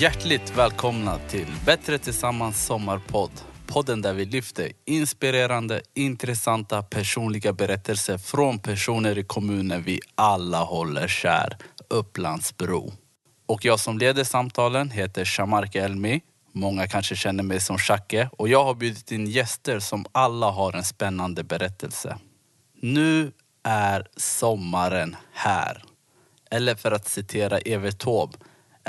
Hjärtligt 0.00 0.56
välkomna 0.56 1.18
till 1.28 1.46
Bättre 1.66 1.98
Tillsammans 1.98 2.66
Sommarpodd. 2.66 3.30
Podden 3.66 4.02
där 4.02 4.14
vi 4.14 4.24
lyfter 4.24 4.72
inspirerande, 4.84 5.80
intressanta 5.94 6.82
personliga 6.82 7.52
berättelser 7.52 8.18
från 8.18 8.58
personer 8.58 9.18
i 9.18 9.24
kommunen 9.24 9.82
vi 9.82 10.00
alla 10.14 10.62
håller 10.62 11.08
kär, 11.08 11.56
Upplandsbro. 11.88 12.92
Och 13.46 13.64
jag 13.64 13.80
som 13.80 13.98
leder 13.98 14.24
samtalen 14.24 14.90
heter 14.90 15.24
Shamark 15.24 15.74
Elmi. 15.74 16.20
Många 16.52 16.88
kanske 16.88 17.16
känner 17.16 17.42
mig 17.42 17.60
som 17.60 17.78
Shacke 17.78 18.30
och 18.32 18.48
jag 18.48 18.64
har 18.64 18.74
bjudit 18.74 19.12
in 19.12 19.26
gäster 19.26 19.78
som 19.78 20.06
alla 20.12 20.50
har 20.50 20.72
en 20.72 20.84
spännande 20.84 21.44
berättelse. 21.44 22.18
Nu 22.82 23.32
är 23.62 24.06
sommaren 24.16 25.16
här. 25.32 25.82
Eller 26.50 26.74
för 26.74 26.92
att 26.92 27.08
citera 27.08 27.58
Evert 27.58 27.98
Taube, 27.98 28.38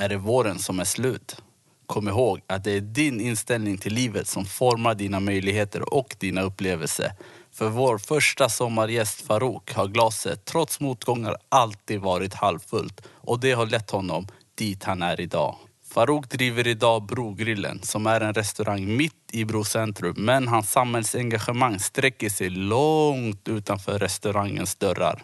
är 0.02 0.10
det 0.10 0.18
våren 0.18 0.60
som 0.60 0.80
är 0.80 0.84
slut. 0.84 1.42
Kom 1.86 2.08
ihåg 2.08 2.42
att 2.48 2.64
det 2.64 2.72
är 2.72 2.82
din 2.82 3.22
inställning 3.22 3.78
till 3.78 3.94
livet 3.94 4.28
som 4.28 4.46
formar 4.46 4.96
dina 4.96 5.20
möjligheter 5.20 5.94
och 5.94 6.16
dina 6.20 6.42
upplevelser. 6.42 7.12
För 7.54 7.70
vår 7.70 7.98
första 7.98 8.50
sommargäst 8.50 9.22
Farouk 9.22 9.74
har 9.74 9.88
glaset 9.88 10.46
trots 10.46 10.80
motgångar 10.80 11.36
alltid 11.50 12.00
varit 12.00 12.34
halvfullt 12.34 13.02
och 13.08 13.40
det 13.40 13.52
har 13.52 13.66
lett 13.66 13.92
honom 13.92 14.28
dit 14.56 14.84
han 14.84 15.02
är 15.02 15.22
idag. 15.22 15.56
Farouk 15.94 16.30
driver 16.30 16.68
idag 16.68 17.06
Brogrillen 17.06 17.80
som 17.84 18.08
är 18.08 18.22
en 18.22 18.34
restaurang 18.34 18.98
mitt 18.98 19.30
i 19.32 19.46
Bro 19.46 19.64
centrum 19.64 20.16
men 20.18 20.48
hans 20.48 20.72
samhällsengagemang 20.72 21.80
sträcker 21.80 22.30
sig 22.30 22.50
långt 22.50 23.48
utanför 23.48 24.00
restaurangens 24.00 24.76
dörrar. 24.76 25.24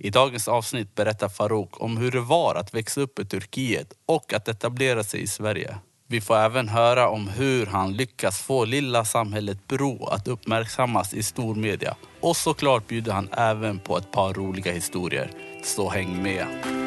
I 0.00 0.10
dagens 0.10 0.48
avsnitt 0.48 0.94
berättar 0.94 1.28
Farouk 1.28 1.82
om 1.82 1.96
hur 1.96 2.10
det 2.10 2.20
var 2.20 2.54
att 2.54 2.74
växa 2.74 3.00
upp 3.00 3.18
i 3.18 3.24
Turkiet 3.24 3.92
och 4.06 4.32
att 4.32 4.48
etablera 4.48 5.04
sig 5.04 5.22
i 5.22 5.26
Sverige. 5.26 5.78
Vi 6.06 6.20
får 6.20 6.36
även 6.36 6.68
höra 6.68 7.08
om 7.08 7.28
hur 7.28 7.66
han 7.66 7.92
lyckas 7.92 8.42
få 8.42 8.64
lilla 8.64 9.04
samhället 9.04 9.68
Bro 9.68 10.06
att 10.06 10.28
uppmärksammas 10.28 11.14
i 11.14 11.22
stormedia. 11.22 11.96
Och 12.20 12.36
såklart 12.36 12.88
bjuder 12.88 13.12
han 13.12 13.28
även 13.32 13.78
på 13.78 13.98
ett 13.98 14.12
par 14.12 14.34
roliga 14.34 14.72
historier. 14.72 15.30
Så 15.64 15.90
häng 15.90 16.22
med! 16.22 16.77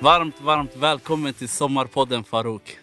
Varmt, 0.00 0.40
varmt 0.40 0.76
välkommen 0.76 1.34
till 1.34 1.48
Sommarpodden 1.48 2.24
Farouk. 2.24 2.78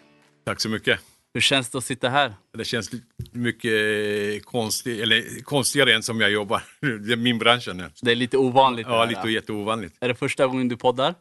Tack 0.45 0.59
så 0.61 0.69
mycket. 0.69 0.99
Hur 1.33 1.41
känns 1.41 1.69
det 1.69 1.77
att 1.77 1.83
sitta 1.83 2.09
här? 2.09 2.33
Det 2.57 2.65
känns 2.65 2.91
mycket 3.31 4.45
konstigt, 4.45 5.01
eller 5.01 5.43
konstigare 5.43 5.93
än 5.93 6.03
som 6.03 6.21
jag 6.21 6.31
jobbar. 6.31 6.63
Det 7.07 7.13
är 7.13 7.17
min 7.17 7.39
bransch. 7.39 7.69
Nu. 7.73 7.89
Det 8.01 8.11
är 8.11 8.15
lite 8.15 8.37
ovanligt. 8.37 8.87
Ja, 8.89 9.05
lite 9.05 9.29
jätteovanligt. 9.29 9.95
Är 9.99 10.07
det 10.07 10.15
första 10.15 10.47
gången 10.47 10.67
du 10.67 10.77
poddar? 10.77 11.15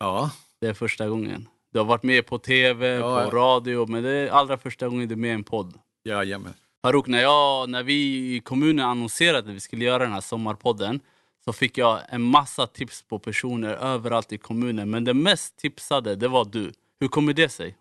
Ja, 0.00 0.30
Det 0.60 0.66
är 0.66 0.74
första 0.74 1.08
gången. 1.08 1.48
Du 1.72 1.78
har 1.78 1.86
varit 1.86 2.02
med 2.02 2.26
på 2.26 2.38
tv, 2.38 2.86
Ja, 2.88 3.24
på 3.24 3.36
radio, 3.36 3.86
men 3.86 4.02
det 4.02 4.10
är 4.10 4.28
allra 4.30 4.58
första 4.58 4.88
gången 4.88 5.08
du 5.08 5.12
är 5.14 5.16
med 5.16 5.30
i 5.30 5.34
en 5.34 5.44
podd. 5.44 5.74
jajamän. 6.04 6.54
Farouk, 6.82 7.06
när, 7.06 7.22
jag, 7.22 7.70
när 7.70 7.82
vi 7.82 7.94
i 8.36 8.40
kommunen 8.40 8.86
annonserade 8.86 9.38
att 9.48 9.54
vi 9.56 9.60
skulle 9.60 9.84
göra 9.84 10.02
den 10.04 10.12
här 10.12 10.20
sommarpodden 10.20 11.00
så 11.44 11.52
fick 11.52 11.78
jag 11.78 12.00
en 12.08 12.22
massa 12.22 12.66
tips 12.66 13.02
på 13.02 13.18
personer 13.18 13.74
överallt 13.74 14.32
i 14.32 14.38
kommunen. 14.38 14.90
Men 14.90 15.04
det 15.04 15.14
mest 15.14 15.56
tipsade, 15.56 16.16
det 16.16 16.28
var 16.28 16.44
du. 16.44 16.72
Hur 17.00 17.08
kommer 17.08 17.32
det 17.32 17.48
sig? 17.48 17.76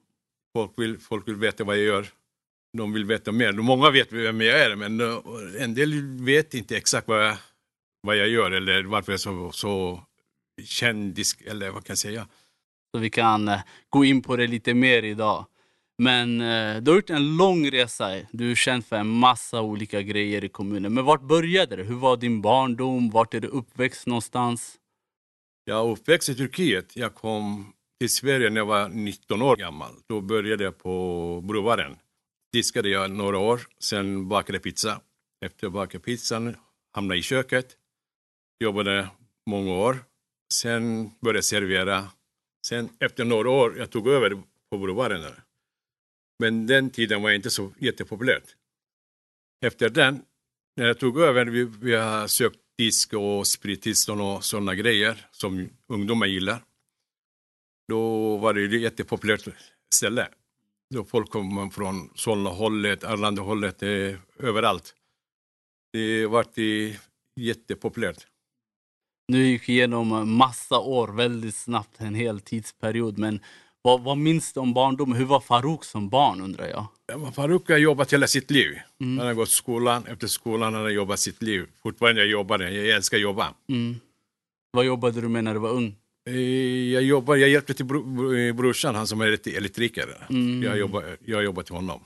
Folk 0.53 0.71
vill, 0.77 0.99
folk 0.99 1.27
vill 1.27 1.35
veta 1.35 1.63
vad 1.63 1.77
jag 1.77 1.83
gör. 1.83 2.07
De 2.77 2.93
vill 2.93 3.05
veta 3.05 3.31
mer. 3.31 3.51
Många 3.53 3.89
vet 3.89 4.11
vem 4.11 4.41
jag 4.41 4.59
är, 4.59 4.75
men 4.75 5.01
en 5.59 5.73
del 5.73 6.01
vet 6.23 6.53
inte 6.53 6.77
exakt 6.77 7.07
vad 7.07 7.25
jag, 7.25 7.37
vad 8.01 8.17
jag 8.17 8.29
gör 8.29 8.51
eller 8.51 8.83
varför 8.83 9.11
jag 9.11 9.17
är 9.17 9.19
så, 9.19 9.51
så 9.51 10.03
kändis, 10.63 11.37
eller 11.45 11.69
vad 11.69 11.85
kan 11.85 11.91
jag 11.91 11.97
säga. 11.97 12.27
Så 12.91 12.99
vi 12.99 13.09
kan 13.09 13.47
eh, 13.47 13.59
gå 13.89 14.05
in 14.05 14.21
på 14.21 14.35
det 14.35 14.47
lite 14.47 14.73
mer 14.73 15.03
idag. 15.03 15.45
Men 16.01 16.41
eh, 16.41 16.81
du 16.81 16.91
har 16.91 16.95
gjort 16.95 17.09
en 17.09 17.37
lång 17.37 17.71
resa. 17.71 18.21
Du 18.31 18.51
är 18.51 18.55
känd 18.55 18.85
för 18.85 18.95
en 18.95 19.07
massa 19.09 19.61
olika 19.61 20.01
grejer 20.01 20.43
i 20.43 20.49
kommunen. 20.49 20.93
Men 20.93 21.05
vart 21.05 21.21
började 21.21 21.75
det? 21.75 21.83
Hur 21.83 21.95
var 21.95 22.17
din 22.17 22.41
barndom? 22.41 23.09
Vart 23.09 23.33
är 23.33 23.39
du 23.39 23.47
uppväxt 23.47 24.07
någonstans? 24.07 24.75
Jag 25.65 25.77
är 25.77 25.91
uppväxt 25.91 26.29
i 26.29 26.35
Turkiet. 26.35 26.95
Jag 26.95 27.15
kom 27.15 27.73
till 27.99 28.09
Sverige 28.09 28.49
när 28.49 28.57
jag 28.57 28.65
var 28.65 28.89
19 28.89 29.41
år 29.41 29.55
gammal. 29.55 29.91
Då 30.07 30.21
började 30.21 30.63
jag 30.63 30.77
på 30.77 31.41
Brovaren. 31.41 31.95
Diskade 32.53 32.89
jag 32.89 33.11
några 33.11 33.37
år, 33.37 33.61
sen 33.79 34.27
bakade 34.27 34.59
pizza. 34.59 35.01
Efter 35.45 35.67
att 35.67 35.73
bakat 35.73 36.03
pizzan 36.03 36.55
hamnade 36.91 37.15
jag 37.15 37.19
i 37.19 37.23
köket. 37.23 37.77
Jobbade 38.63 39.09
många 39.49 39.73
år. 39.73 39.97
Sen 40.53 41.11
började 41.19 41.37
jag 41.37 41.45
servera. 41.45 42.07
Sen 42.67 42.89
efter 42.99 43.25
några 43.25 43.49
år, 43.49 43.77
jag 43.77 43.89
tog 43.89 44.07
över 44.07 44.41
på 44.71 44.77
Brovaren. 44.77 45.21
Där. 45.21 45.43
Men 46.39 46.67
den 46.67 46.89
tiden 46.89 47.21
var 47.21 47.31
inte 47.31 47.49
så 47.49 47.73
jättepopulärt. 47.79 48.55
Efter 49.65 49.89
den, 49.89 50.21
när 50.75 50.87
jag 50.87 50.99
tog 50.99 51.19
över, 51.19 51.45
vi, 51.45 51.63
vi 51.63 51.95
har 51.95 52.27
sökt 52.27 52.59
disk 52.77 53.13
och 53.13 53.47
sprittillstånd 53.47 54.21
och 54.21 54.43
sådana 54.45 54.75
grejer 54.75 55.27
som 55.31 55.69
ungdomar 55.87 56.25
gillar. 56.25 56.63
Då 57.87 58.37
var 58.37 58.53
det 58.53 58.63
ett 58.63 58.81
jättepopulärt 58.81 59.47
ställe. 59.93 60.27
Då 60.93 61.05
folk 61.05 61.29
kom 61.29 61.71
från 61.71 62.09
Solna-hållet, 62.15 63.03
Arlanda-hållet, 63.03 63.83
eh, 63.83 64.15
överallt. 64.39 64.95
Det 65.93 66.25
var 66.25 66.45
jättepopulärt. 67.35 68.27
Nu 69.27 69.47
gick 69.47 69.69
igenom 69.69 70.37
massa 70.37 70.79
år 70.79 71.07
väldigt 71.07 71.55
snabbt, 71.55 72.01
en 72.01 72.15
hel 72.15 72.39
tidsperiod. 72.39 73.17
Men 73.17 73.39
vad, 73.89 74.01
vad 74.01 74.17
minns 74.17 74.53
du 74.53 74.59
om 74.59 74.73
barndomen? 74.73 75.17
Hur 75.17 75.25
var 75.25 75.39
Farouk 75.39 75.83
som 75.83 76.09
barn 76.09 76.41
undrar 76.41 76.67
jag? 76.67 76.85
Ja, 77.07 77.31
Farouk 77.31 77.69
har 77.69 77.77
jobbat 77.77 78.13
hela 78.13 78.27
sitt 78.27 78.51
liv. 78.51 78.79
Mm. 79.01 79.17
Han 79.17 79.27
har 79.27 79.33
gått 79.33 79.49
skolan, 79.49 80.05
efter 80.05 80.27
skolan 80.27 80.73
har 80.73 80.81
han 80.81 80.93
jobbat 80.93 81.19
sitt 81.19 81.41
liv. 81.41 81.65
Fortfarande 81.83 82.21
jag 82.21 82.29
jobbar, 82.29 82.59
jag 82.59 82.87
älskar 82.89 83.17
att 83.17 83.21
jobba. 83.23 83.53
Mm. 83.69 83.95
Vad 84.71 84.85
jobbade 84.85 85.21
du 85.21 85.27
med 85.29 85.43
när 85.43 85.53
du 85.53 85.59
var 85.59 85.69
ung? 85.69 85.95
Eh, 86.29 86.35
Jag, 86.93 87.03
jobbar, 87.03 87.35
jag 87.35 87.49
hjälpte 87.49 87.73
till 87.73 87.85
bro, 87.85 88.33
eh, 88.35 88.53
brorsan, 88.55 88.95
han 88.95 89.07
som 89.07 89.21
är 89.21 89.27
elektri- 89.27 89.57
elektriker. 89.57 90.27
Mm. 90.29 90.63
Jag, 90.63 90.77
jobbar, 90.77 91.17
jag 91.25 91.43
jobbar 91.43 91.63
till 91.63 91.75
honom. 91.75 91.99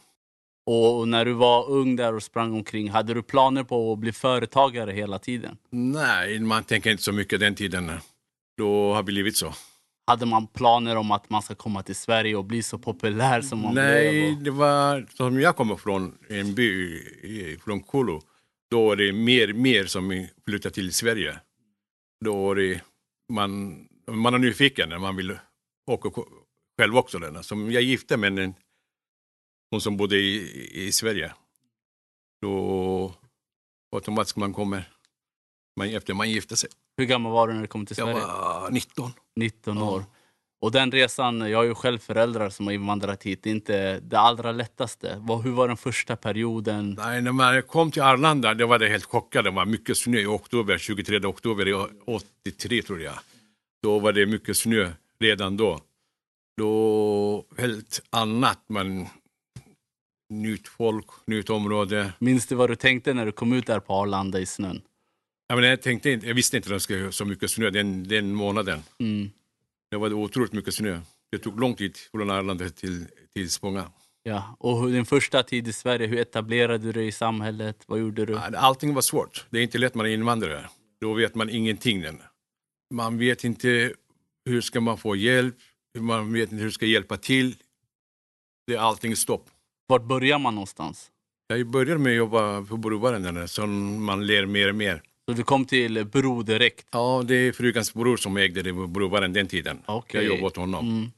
Och 0.66 1.08
när 1.08 1.26
du 1.26 1.34
var 1.34 1.70
ung 1.70 1.96
där 1.96 2.16
och 2.16 2.24
sprang 2.24 2.54
omkring, 2.54 2.90
hade 2.90 3.14
du 3.14 3.22
planer 3.24 3.64
på 3.64 3.94
att 3.94 4.00
bli 4.00 4.12
företagare 4.12 4.92
hela 4.92 5.20
tiden? 5.20 5.58
Nej, 5.70 6.40
man 6.40 6.64
tänker 6.64 6.92
inte 6.92 7.04
så 7.04 7.12
mycket 7.12 7.40
den 7.40 7.56
tiden. 7.56 7.92
Då 8.58 8.90
har 8.94 8.98
det 8.98 9.04
blivit 9.04 9.38
så. 9.38 9.54
Hade 10.06 10.26
man 10.26 10.48
planer 10.48 10.96
om 10.96 11.12
att 11.12 11.30
man 11.30 11.42
ska 11.42 11.56
komma 11.56 11.84
till 11.84 11.96
Sverige 11.96 12.36
och 12.36 12.46
bli 12.46 12.64
så 12.64 12.78
populär 12.78 13.42
som 13.42 13.60
man 13.60 13.76
Nej, 13.76 14.12
blev? 14.12 14.44
Det 14.44 14.52
var 14.52 15.08
som 15.10 15.40
jag 15.42 15.56
kommer 15.56 15.76
från, 15.76 16.18
en 16.30 16.56
by 16.56 17.58
från 17.64 17.84
Kulu. 17.84 18.20
Då 18.70 18.92
är 18.92 18.96
det 18.96 19.14
mer 19.14 19.54
mer 19.54 19.86
som 19.86 20.28
flyttar 20.46 20.70
till 20.70 20.94
Sverige. 20.94 21.40
Då 22.26 22.52
är 22.52 22.56
det, 22.56 22.82
man, 23.30 23.84
man 24.08 24.34
är 24.34 24.38
nyfiken 24.38 24.90
när 24.90 24.98
man 25.00 25.16
vill 25.16 25.38
åka 25.92 26.22
själv 26.78 26.98
också. 26.98 27.20
Där. 27.20 27.42
Som 27.42 27.72
jag 27.72 27.84
gifte 27.84 28.18
med 28.18 28.40
en, 28.40 28.54
hon 29.72 29.82
som 29.82 29.98
bodde 29.98 30.18
i, 30.18 30.70
i 30.88 30.92
Sverige. 30.92 31.34
Då 32.42 33.14
automatiskt 33.96 34.38
man 34.38 34.54
kommer, 34.54 34.92
man, 35.76 35.90
efter 35.90 36.14
man 36.14 36.30
gifte 36.30 36.58
sig. 36.58 36.70
Hur 36.98 37.06
gammal 37.06 37.32
var 37.32 37.48
du 37.48 37.54
när 37.54 37.62
du 37.62 37.68
kom 37.68 37.86
till 37.86 37.96
Jag 37.98 38.08
Sverige? 38.08 38.26
var 38.26 38.70
19. 38.72 39.12
19 39.36 39.78
Ja. 39.78 39.92
år. 39.92 40.06
Och 40.62 40.72
den 40.72 40.92
resan, 40.92 41.40
jag 41.52 41.58
har 41.58 41.64
ju 41.64 41.76
själv 41.76 42.00
föräldrar 42.00 42.50
som 42.50 42.66
har 42.68 42.74
invandrat 42.74 43.24
hit, 43.24 43.44
det 43.44 43.50
är 43.50 43.52
inte 43.52 44.00
det 44.00 44.20
allra 44.20 44.52
lättaste. 44.52 45.22
Hur 45.44 45.52
var 45.52 45.68
den 45.68 45.78
första 45.78 46.16
perioden? 46.16 46.96
Nej, 47.00 47.22
när 47.22 47.32
man 47.32 47.62
kom 47.62 47.92
till 47.92 48.02
Arlanda 48.02 48.54
det 48.54 48.66
var 48.66 48.80
det 48.80 48.88
helt 48.90 49.04
chockad. 49.06 49.44
Det 49.46 49.52
var 49.52 49.66
mycket 49.66 49.98
snö 49.98 50.18
i 50.20 50.26
oktober, 50.26 50.78
23 50.78 51.20
oktober 51.26 51.68
i 51.68 51.74
83 52.44 52.82
tror 52.82 53.02
jag. 53.02 53.14
Då 53.84 54.00
var 54.00 54.12
det 54.14 54.26
mycket 54.26 54.58
snö 54.58 54.92
redan 55.20 55.58
då. 55.58 55.80
Då 56.58 57.46
helt 57.58 58.02
annat, 58.10 58.60
man 58.70 59.08
nytt 60.30 60.68
folk, 60.68 61.06
nytt 61.28 61.50
område. 61.50 62.14
Minns 62.20 62.48
du 62.48 62.56
vad 62.56 62.70
du 62.70 62.76
tänkte 62.76 63.14
när 63.14 63.26
du 63.26 63.32
kom 63.32 63.54
ut 63.54 63.68
där 63.68 63.80
på 63.80 63.94
Arlanda 63.94 64.40
i 64.40 64.46
snön? 64.46 64.82
Jag, 65.54 65.58
menar, 65.58 65.70
jag, 65.70 65.82
tänkte 65.82 66.10
inte, 66.12 66.28
jag 66.28 66.36
visste 66.36 66.58
inte 66.58 66.70
att 66.70 66.76
det 66.76 66.80
skulle 66.80 67.12
så 67.12 67.26
mycket 67.26 67.52
snö 67.52 67.70
den, 67.70 68.08
den 68.08 68.34
månaden. 68.34 68.84
Mm. 69.00 69.32
Det 69.92 69.98
var 69.98 70.14
otroligt 70.14 70.54
mycket 70.54 70.74
snö. 70.74 71.02
Det 71.32 71.38
tog 71.38 71.60
lång 71.60 71.76
tid 71.76 71.98
från 72.12 72.32
Arlanda 72.32 72.70
till, 72.70 73.06
till 73.36 73.52
Spånga. 73.52 73.92
Ja. 74.24 74.56
Och 74.60 74.92
din 74.92 75.06
första 75.06 75.44
tid 75.44 75.68
i 75.68 75.74
Sverige, 75.74 76.08
hur 76.08 76.18
etablerade 76.18 76.78
du 76.78 76.92
dig 76.92 77.08
i 77.08 77.12
samhället? 77.12 77.84
Vad 77.86 78.00
gjorde 78.00 78.26
du? 78.26 78.38
Allting 78.38 78.94
var 78.94 79.02
svårt. 79.02 79.46
Det 79.50 79.60
är 79.60 79.64
inte 79.64 79.78
lätt 79.78 79.96
man 79.96 80.06
är 80.06 80.10
invandrare. 80.10 80.70
Då 81.02 81.14
vet 81.14 81.36
man 81.36 81.50
ingenting. 81.50 82.06
Man 82.94 83.18
vet 83.18 83.44
inte 83.44 83.94
hur 84.46 84.62
ska 84.62 84.82
man 84.82 84.98
få 84.98 85.16
hjälp. 85.16 85.56
Man 85.98 86.34
vet 86.34 86.52
inte 86.52 86.64
hur 86.64 86.72
ska 86.72 86.86
hjälpa 86.86 87.18
till. 87.18 87.56
Det 88.68 88.74
är 88.74 88.80
allting 88.80 89.16
stopp. 89.16 89.50
Vart 89.88 90.04
börjar 90.04 90.40
man 90.40 90.56
någonstans? 90.56 91.12
Jag 91.48 91.68
började 91.68 92.00
med 92.00 92.12
att 92.12 92.18
jobba 92.18 92.62
på 92.62 92.78
Brovaren 92.78 93.48
så 93.48 93.68
man 93.68 94.28
lär 94.28 94.46
mer 94.46 94.70
och 94.70 94.76
mer. 94.76 95.04
Så 95.26 95.34
du 95.34 95.44
kom 95.44 95.66
till 95.66 96.06
Bro 96.06 96.44
direkt? 96.44 96.88
Ja, 96.92 97.24
det 97.26 97.36
är 97.36 97.52
frugans 97.52 97.94
bror 97.94 98.18
som 98.18 98.38
ägde 98.38 98.62
det 98.62 98.74
Brovaren 98.74 99.34
den 99.34 99.48
tiden. 99.48 99.82
Okej. 99.86 100.22
Jag 100.22 100.30
jobbade 100.30 100.48
åt 100.48 100.58
honom. 100.58 100.88
Mm. 100.88 101.12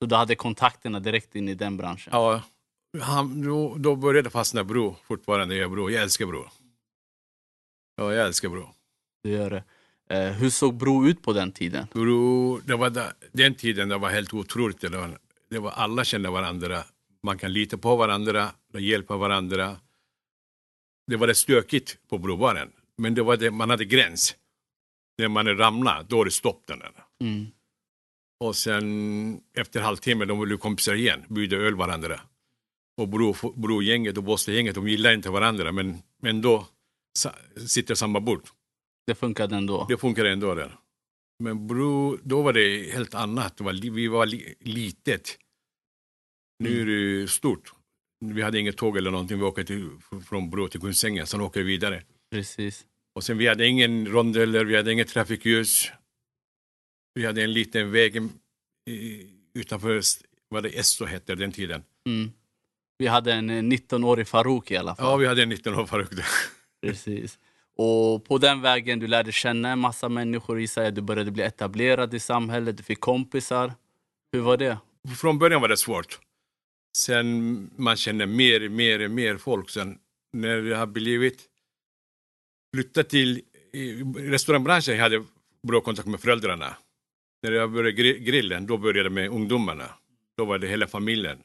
Så 0.00 0.06
du 0.06 0.14
hade 0.14 0.34
kontakterna 0.34 1.00
direkt 1.00 1.34
in 1.36 1.48
i 1.48 1.54
den 1.54 1.76
branschen? 1.76 2.10
Ja, 2.12 2.42
han, 3.00 3.42
då, 3.42 3.74
då 3.78 3.96
började 3.96 4.30
fastna 4.30 4.64
Bro 4.64 4.96
fortfarande. 5.04 5.56
Jag, 5.56 5.70
bro. 5.70 5.90
jag 5.90 6.02
älskar 6.02 6.26
Bro. 6.26 6.44
Ja, 7.96 8.14
jag 8.14 8.26
älskar 8.26 8.48
Bro. 8.48 8.68
Du 9.22 9.30
gör 9.30 9.50
det. 9.50 9.64
Eh, 10.10 10.32
hur 10.32 10.50
såg 10.50 10.74
Bro 10.74 11.06
ut 11.06 11.22
på 11.22 11.32
den 11.32 11.52
tiden? 11.52 11.86
Bro, 11.92 12.58
det 12.58 12.76
var 12.76 12.90
där, 12.90 13.12
den 13.32 13.54
tiden 13.54 13.88
det 13.88 13.98
var 13.98 14.10
helt 14.10 14.34
otroligt. 14.34 14.80
Det 14.80 14.88
var, 14.88 15.18
det 15.50 15.58
var, 15.58 15.70
alla 15.70 16.04
kände 16.04 16.30
varandra. 16.30 16.84
Man 17.22 17.38
kan 17.38 17.52
lita 17.52 17.78
på 17.78 17.96
varandra, 17.96 18.50
hjälpa 18.78 19.16
varandra. 19.16 19.76
Det 21.06 21.16
var 21.16 21.26
det 21.26 21.34
stökigt 21.34 21.98
på 22.08 22.18
Brovaren. 22.18 22.72
Men 22.98 23.14
det 23.14 23.22
var 23.22 23.36
det, 23.36 23.50
man 23.50 23.70
hade 23.70 23.84
gräns. 23.84 24.36
När 25.18 25.28
man 25.28 25.58
ramlade, 25.58 26.06
då 26.08 26.20
är 26.20 26.24
det 26.24 26.30
stopp. 26.30 26.66
Den 26.66 26.78
där. 26.78 26.92
Mm. 27.20 27.46
Och 28.40 28.56
sen 28.56 29.40
efter 29.54 29.80
halvtimme, 29.80 30.24
de 30.24 30.40
blev 30.40 30.56
kompisar 30.56 30.94
igen, 30.94 31.24
bjuda 31.28 31.56
öl 31.56 31.74
varandra. 31.74 32.20
Och 32.96 33.08
bro, 33.08 33.34
brogänget 33.56 34.16
och 34.16 34.24
Båstadgänget, 34.24 34.74
de 34.74 34.88
gillar 34.88 35.14
inte 35.14 35.30
varandra, 35.30 35.72
men, 35.72 36.02
men 36.22 36.42
då 36.42 36.66
sa, 37.18 37.32
sitter 37.66 37.94
samma 37.94 38.20
bord. 38.20 38.42
Det 39.06 39.14
funkade 39.14 39.56
ändå? 39.56 39.86
Det 39.88 39.96
funkar 39.96 40.24
ändå 40.24 40.54
där. 40.54 40.78
Men 41.38 41.66
bro, 41.66 42.18
då 42.22 42.42
var 42.42 42.52
det 42.52 42.92
helt 42.92 43.14
annat. 43.14 43.56
Det 43.56 43.64
var, 43.64 43.72
vi 43.72 44.08
var 44.08 44.26
li, 44.26 44.54
litet. 44.60 45.38
Nu 46.58 46.80
är 46.80 46.86
det 46.86 47.28
stort. 47.28 47.72
Vi 48.24 48.42
hade 48.42 48.58
inget 48.58 48.76
tåg 48.76 48.96
eller 48.96 49.10
någonting. 49.10 49.38
Vi 49.38 49.44
åkte 49.44 49.64
till, 49.64 49.90
från 50.28 50.50
Bro 50.50 50.68
till 50.68 50.80
Kungsängen, 50.80 51.26
sen 51.26 51.40
åker 51.40 51.60
vi 51.60 51.66
vidare. 51.66 52.02
Precis. 52.30 52.86
Och 53.12 53.24
sen 53.24 53.38
vi 53.38 53.46
hade 53.46 53.66
ingen 53.66 54.06
rondeller, 54.06 54.64
vi 54.64 54.76
hade 54.76 54.92
inget 54.92 55.08
trafikljus. 55.08 55.90
Vi 57.14 57.26
hade 57.26 57.42
en 57.42 57.52
liten 57.52 57.90
väg 57.90 58.22
utanför, 59.54 60.02
vad 60.48 60.62
det 60.62 60.78
Esso 60.78 61.04
hette 61.04 61.34
den 61.34 61.52
tiden. 61.52 61.82
Mm. 62.06 62.32
Vi 62.98 63.06
hade 63.06 63.32
en 63.32 63.50
eh, 63.50 63.62
19-årig 63.62 64.28
Farouk 64.28 64.70
i 64.70 64.76
alla 64.76 64.96
fall. 64.96 65.06
Ja, 65.06 65.16
vi 65.16 65.26
hade 65.26 65.42
en 65.42 65.48
19 65.48 65.74
år 65.78 65.86
Faruk. 65.86 66.10
Precis. 66.82 67.38
Och 67.76 68.24
på 68.24 68.38
den 68.38 68.60
vägen 68.60 68.98
du 68.98 69.06
lärde 69.06 69.32
känna 69.32 69.68
en 69.68 69.78
massa 69.78 70.08
människor 70.08 70.60
i 70.60 70.66
sig, 70.66 70.92
du 70.92 71.00
började 71.00 71.30
bli 71.30 71.42
etablerad 71.42 72.14
i 72.14 72.20
samhället, 72.20 72.76
du 72.76 72.82
fick 72.82 73.00
kompisar. 73.00 73.72
Hur 74.32 74.40
var 74.40 74.56
det? 74.56 74.78
Från 75.16 75.38
början 75.38 75.60
var 75.60 75.68
det 75.68 75.76
svårt. 75.76 76.18
Sen 76.96 77.70
man 77.76 77.96
känner 77.96 78.26
mer, 78.26 78.68
mer, 78.68 79.08
mer 79.08 79.36
folk. 79.36 79.70
Sen 79.70 79.98
när 80.32 80.56
det 80.56 80.76
har 80.76 80.86
blivit 80.86 81.47
flyttat 82.74 83.08
till 83.08 83.42
restaurangbranschen, 84.16 84.94
jag 84.96 85.02
hade 85.02 85.24
bra 85.68 85.80
kontakt 85.80 86.08
med 86.08 86.20
föräldrarna. 86.20 86.76
När 87.42 87.52
jag 87.52 87.72
började 87.72 88.02
gri- 88.02 88.18
grillen, 88.18 88.66
då 88.66 88.76
började 88.76 89.02
jag 89.06 89.12
med 89.12 89.28
ungdomarna. 89.30 89.90
Då 90.36 90.44
var 90.44 90.58
det 90.58 90.66
hela 90.68 90.86
familjen. 90.86 91.38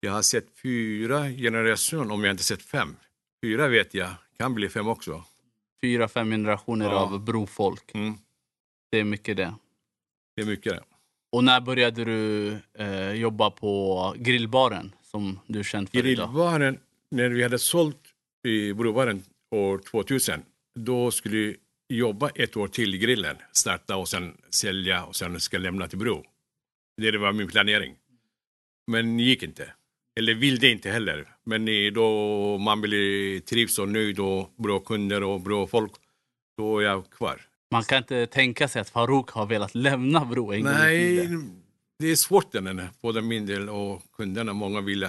Jag 0.00 0.12
har 0.12 0.22
sett 0.22 0.46
fyra 0.62 1.28
generationer, 1.30 2.14
om 2.14 2.24
jag 2.24 2.30
inte 2.32 2.42
sett 2.44 2.62
fem. 2.62 2.96
Fyra 3.44 3.68
vet 3.68 3.94
jag, 3.94 4.10
kan 4.38 4.54
bli 4.54 4.68
fem 4.68 4.88
också. 4.88 5.24
Fyra, 5.82 6.08
fem 6.08 6.30
generationer 6.30 6.84
Ja. 6.86 6.92
av 6.98 7.24
brofolk. 7.24 7.90
Mm. 7.94 8.14
Det 8.90 8.98
är 9.00 9.04
mycket 9.04 9.36
det. 9.36 9.54
Det 10.36 10.42
är 10.42 10.46
mycket. 10.46 10.80
Och 11.32 11.44
när 11.44 11.60
började 11.60 12.04
du 12.04 12.48
eh, 12.78 13.12
jobba 13.12 13.50
på 13.50 14.14
grillbaren 14.18 14.92
som 15.02 15.40
du 15.46 15.58
är 15.58 15.62
känd 15.62 15.90
för 15.90 15.98
idag? 16.06 16.26
Grillbaren, 16.28 16.78
när 17.10 17.28
vi 17.28 17.42
hade 17.42 17.58
sålt 17.58 18.00
i 18.46 18.72
Brovaren 18.72 19.22
år 19.54 19.78
2000, 19.78 20.42
då 20.74 21.10
skulle 21.10 21.36
vi 21.36 21.56
jobba 21.88 22.28
ett 22.28 22.56
år 22.56 22.68
till 22.68 22.94
i 22.94 22.98
grillen, 22.98 23.36
starta 23.52 23.96
och 23.96 24.08
sen 24.08 24.36
sälja 24.50 25.04
och 25.04 25.16
sen 25.16 25.40
ska 25.40 25.58
lämna 25.58 25.88
till 25.88 25.98
Bro. 25.98 26.24
Det 26.96 27.18
var 27.18 27.32
min 27.32 27.48
planering. 27.48 27.96
Men 28.86 29.16
det 29.16 29.22
gick 29.22 29.42
inte. 29.42 29.72
Eller 30.18 30.34
ville 30.34 30.68
inte 30.68 30.90
heller. 30.90 31.28
Men 31.44 31.94
då 31.94 32.58
man 32.58 32.80
blir 32.80 33.40
trivs 33.40 33.78
och 33.78 33.88
nöjd 33.88 34.20
och 34.20 34.54
bra 34.56 34.80
kunder 34.80 35.22
och 35.22 35.40
bra 35.40 35.66
folk, 35.66 35.92
då 36.56 36.78
är 36.78 36.84
jag 36.84 37.10
kvar. 37.10 37.40
Man 37.70 37.82
kan 37.82 37.98
inte 37.98 38.26
tänka 38.26 38.68
sig 38.68 38.80
att 38.80 38.90
Farouk 38.90 39.30
har 39.30 39.46
velat 39.46 39.74
lämna 39.74 40.24
Bro 40.24 40.52
en 40.52 40.62
gång 40.62 40.72
i 40.72 40.74
Nej, 40.74 41.28
det 41.98 42.10
är 42.10 42.16
svårt 42.16 42.52
den 42.52 42.82
både 43.00 43.22
min 43.22 43.46
del 43.46 43.68
och 43.68 44.02
kunderna. 44.12 44.52
Många 44.52 44.80
vill 44.80 45.08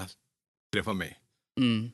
träffa 0.73 0.93
mig. 0.93 1.19
Mm. 1.59 1.91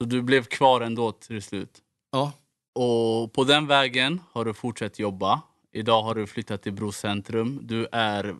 Så 0.00 0.04
du 0.08 0.22
blev 0.22 0.44
kvar 0.44 0.80
ändå 0.80 1.12
till 1.12 1.42
slut? 1.42 1.78
Ja, 2.12 2.32
Och 2.74 3.32
på 3.32 3.44
den 3.44 3.66
vägen 3.66 4.20
har 4.32 4.44
du 4.44 4.54
fortsatt 4.54 4.98
jobba. 4.98 5.42
Idag 5.72 6.02
har 6.02 6.14
du 6.14 6.26
flyttat 6.26 6.62
till 6.62 6.72
Bro 6.72 6.92
centrum. 6.92 7.60
Du 7.62 7.86
är 7.92 8.36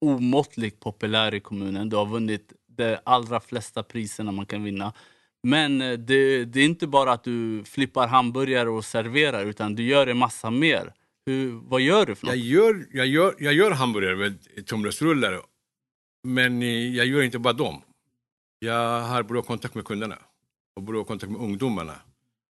omåttligt 0.00 0.80
populär 0.80 1.34
i 1.34 1.40
kommunen. 1.40 1.88
Du 1.88 1.96
har 1.96 2.06
vunnit 2.06 2.52
de 2.68 2.98
allra 3.04 3.40
flesta 3.40 3.82
priserna 3.82 4.32
man 4.32 4.46
kan 4.46 4.64
vinna. 4.64 4.92
Men 5.42 5.80
eh, 5.80 5.92
det, 5.98 6.44
det 6.44 6.60
är 6.60 6.64
inte 6.64 6.86
bara 6.86 7.12
att 7.12 7.24
du 7.24 7.64
flippar 7.64 8.08
hamburgare 8.08 8.68
och 8.70 8.84
serverar 8.84 9.44
utan 9.44 9.74
du 9.74 9.82
gör 9.82 10.06
en 10.06 10.16
massa 10.16 10.50
mer. 10.50 10.92
Hur, 11.26 11.52
vad 11.52 11.80
gör 11.80 12.06
du 12.06 12.14
för 12.14 12.26
något? 12.26 12.36
Jag 12.36 12.44
gör, 12.44 12.86
jag 12.92 13.06
gör, 13.06 13.34
jag 13.38 13.54
gör 13.54 13.70
hamburgare 13.70 14.16
med 14.16 14.66
tunnbrödsrullar. 14.66 15.40
Men 16.28 16.62
eh, 16.62 16.96
jag 16.96 17.06
gör 17.06 17.22
inte 17.22 17.38
bara 17.38 17.52
dem. 17.54 17.82
Jag 18.58 19.00
har 19.00 19.22
bra 19.22 19.42
kontakt 19.42 19.74
med 19.74 19.84
kunderna. 19.84 20.18
Och 20.76 20.82
bra 20.82 21.04
kontakt 21.04 21.32
med 21.32 21.40
ungdomarna. 21.40 22.00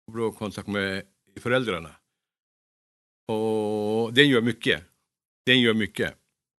Och 0.08 0.14
bra 0.14 0.32
kontakt 0.32 0.68
med 0.68 1.04
föräldrarna. 1.40 1.90
Och 3.28 4.14
den 4.14 4.30
gör 4.30 4.42
mycket. 4.42 4.84
Den 5.46 5.62
gör 5.62 5.74
mycket. 5.74 6.16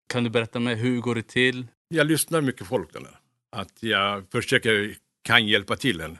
Kan 0.08 0.24
du 0.24 0.30
berätta 0.30 0.60
mig 0.60 0.74
hur 0.74 1.00
går 1.00 1.14
det 1.14 1.28
till? 1.28 1.66
Jag 1.88 2.06
lyssnar 2.06 2.40
mycket 2.40 2.66
folk. 2.66 2.92
Den 2.92 3.02
där. 3.02 3.18
Att 3.50 3.82
jag 3.82 4.30
försöker, 4.30 4.96
kan 5.22 5.46
hjälpa 5.46 5.76
till 5.76 5.98
den. 5.98 6.18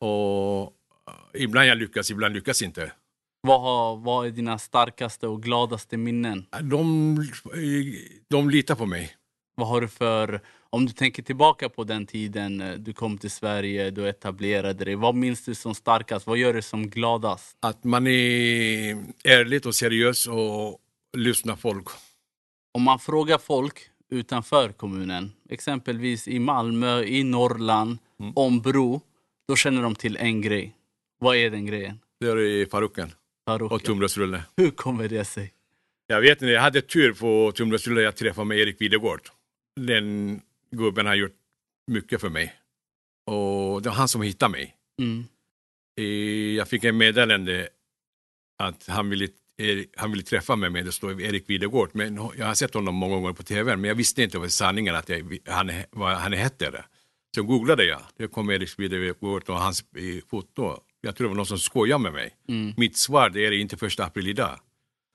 Och 0.00 0.62
eh, 0.62 1.42
ibland 1.42 1.68
jag 1.68 1.78
lyckas, 1.78 2.10
ibland 2.10 2.34
lyckas 2.34 2.62
inte. 2.62 2.92
Vad, 3.40 3.60
har, 3.60 3.96
vad 3.96 4.26
är 4.26 4.30
dina 4.30 4.58
starkaste 4.58 5.26
och 5.26 5.42
gladaste 5.42 5.96
minnen? 5.96 6.46
De, 6.62 7.16
de 8.28 8.50
litar 8.50 8.74
på 8.74 8.86
mig. 8.86 9.16
Vad 9.54 9.68
har 9.68 9.80
du 9.80 9.88
för... 9.88 10.40
Om 10.70 10.86
du 10.86 10.92
tänker 10.92 11.22
tillbaka 11.22 11.68
på 11.68 11.84
den 11.84 12.06
tiden 12.06 12.60
eh, 12.60 12.72
du 12.72 12.92
kom 12.92 13.18
till 13.18 13.30
Sverige, 13.30 13.90
du 13.90 14.08
etablerade 14.08 14.84
dig. 14.84 14.94
Vad 14.94 15.14
minns 15.14 15.44
du 15.44 15.54
som 15.54 15.74
starkast? 15.74 16.26
Vad 16.26 16.38
gör 16.38 16.54
du 16.54 16.62
som 16.62 16.90
gladast? 16.90 17.56
Att 17.60 17.84
man 17.84 18.06
är 18.06 19.04
ärlig 19.24 19.66
och 19.66 19.74
seriös 19.74 20.26
och 20.26 20.78
lyssnar 21.16 21.56
folk. 21.56 21.88
Om 22.74 22.82
man 22.82 22.98
frågar 22.98 23.38
folk 23.38 23.78
utanför 24.10 24.72
kommunen, 24.72 25.32
exempelvis 25.50 26.28
i 26.28 26.38
Malmö, 26.38 27.02
i 27.02 27.24
Norrland, 27.24 27.98
Mm. 28.20 28.32
om 28.36 28.60
Bro, 28.60 29.00
då 29.48 29.56
känner 29.56 29.82
de 29.82 29.94
till 29.94 30.16
en 30.16 30.40
grej. 30.40 30.72
Vad 31.18 31.36
är 31.36 31.50
den 31.50 31.66
grejen? 31.66 31.98
Det 32.20 32.26
är 32.26 32.66
Faruken 32.70 33.12
och 33.70 33.82
tunnbrödsrulle. 33.84 34.42
Hur 34.56 34.70
kommer 34.70 35.08
det 35.08 35.24
sig? 35.24 35.52
Jag 36.06 36.20
vet 36.20 36.42
inte, 36.42 36.46
jag 36.52 36.62
hade 36.62 36.80
tur 36.82 37.12
på 37.12 37.52
tunnbrödsrulle. 37.52 38.00
Jag 38.00 38.16
träffade 38.16 38.44
med 38.44 38.58
Erik 38.58 38.80
Videgård. 38.80 39.20
Den 39.80 40.40
gubben 40.70 41.06
har 41.06 41.14
gjort 41.14 41.36
mycket 41.86 42.20
för 42.20 42.28
mig. 42.28 42.54
Och 43.26 43.82
det 43.82 43.88
var 43.88 43.96
han 43.96 44.08
som 44.08 44.22
hittade 44.22 44.52
mig. 44.52 44.76
Mm. 45.00 45.24
Jag 46.56 46.68
fick 46.68 46.84
en 46.84 46.96
meddelande 46.96 47.68
att 48.58 48.86
han 48.88 49.10
ville, 49.10 49.28
han 49.96 50.10
ville 50.10 50.22
träffa 50.22 50.56
mig 50.56 50.70
med 50.70 50.84
det 50.84 50.92
står 50.92 51.20
Erik 51.20 51.50
Videgård. 51.50 51.90
Men 51.92 52.14
jag 52.36 52.46
har 52.46 52.54
sett 52.54 52.74
honom 52.74 52.94
många 52.94 53.14
gånger 53.14 53.32
på 53.32 53.42
tv, 53.42 53.76
men 53.76 53.88
jag 53.88 53.94
visste 53.94 54.22
inte 54.22 54.38
vad 54.38 54.52
sanningen 54.52 54.94
att 54.94 55.08
jag, 55.08 55.38
han, 55.46 55.70
vad 55.90 56.16
han 56.16 56.32
hette. 56.32 56.70
Det. 56.70 56.84
Så 57.34 57.42
googlade 57.42 57.84
jag. 57.84 58.00
Det 58.16 58.26
kom 58.26 58.50
Erik 58.50 58.78
Videgård 58.78 59.50
och 59.50 59.60
hans 59.60 59.80
eh, 59.96 60.24
foto. 60.30 60.80
Jag 61.00 61.16
tror 61.16 61.24
det 61.24 61.28
var 61.28 61.36
någon 61.36 61.46
som 61.46 61.58
skojade 61.58 62.02
med 62.02 62.12
mig. 62.12 62.34
Mm. 62.48 62.74
Mitt 62.76 62.96
svar 62.96 63.30
det 63.30 63.46
är 63.46 63.52
inte 63.52 63.76
första 63.76 64.04
april 64.04 64.28
idag. 64.28 64.58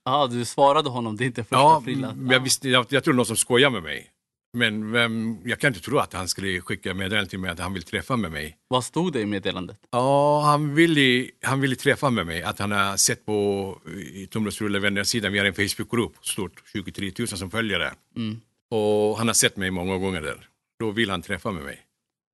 Ah, 0.06 0.28
du 0.28 0.46
svarade 0.46 0.90
honom, 0.90 1.18
det 1.18 1.24
är 1.24 1.26
inte 1.26 1.44
första 1.44 1.56
Ja, 1.56 1.78
april. 1.78 1.98
men 2.16 2.30
jag, 2.30 2.40
visste, 2.40 2.70
jag, 2.70 2.86
jag 2.90 3.04
tror 3.04 3.14
någon 3.14 3.26
som 3.26 3.36
skojar 3.36 3.70
med 3.70 3.84
mig. 3.84 4.12
Men 4.54 4.92
vem, 4.92 5.40
jag 5.46 5.60
kan 5.60 5.68
inte 5.68 5.86
tro 5.86 5.98
att 5.98 6.14
han 6.14 6.28
skulle 6.28 6.62
skicka 6.62 6.94
meddelande 6.94 7.30
till 7.30 7.40
mig 7.40 7.52
att 7.52 7.60
han 7.60 7.74
vill 7.74 7.84
träffa 7.84 8.18
med 8.18 8.32
mig. 8.32 8.58
Vad 8.68 8.84
stod 8.84 9.14
det 9.14 9.22
i 9.22 9.26
meddelandet? 9.26 9.78
Ja, 9.92 10.42
han 10.42 10.76
ville, 10.76 11.30
han 11.42 11.62
ville 11.62 11.76
träffa 11.76 12.10
med 12.10 12.26
mig. 12.26 12.44
Att 12.44 12.60
han 12.60 12.72
har 12.72 12.98
sett 12.98 13.26
på 13.26 13.82
i 14.14 14.28
Tumlåsrulle 14.28 14.80
vännersidan, 14.80 15.32
vi 15.32 15.40
har 15.40 15.46
en 15.46 15.54
Facebookgrupp, 15.54 16.26
stort, 16.26 16.64
23 16.74 17.12
000 17.20 17.28
som 17.28 17.52
följer 17.52 17.80
det. 17.80 17.94
Mm. 18.16 18.42
Och 18.72 19.18
han 19.18 19.28
har 19.28 19.34
sett 19.34 19.58
mig 19.58 19.72
många 19.72 19.98
gånger 19.98 20.22
där. 20.22 20.48
Då 20.80 20.92
vill 20.92 21.10
han 21.10 21.22
träffa 21.22 21.52
med 21.52 21.64
mig. 21.64 21.80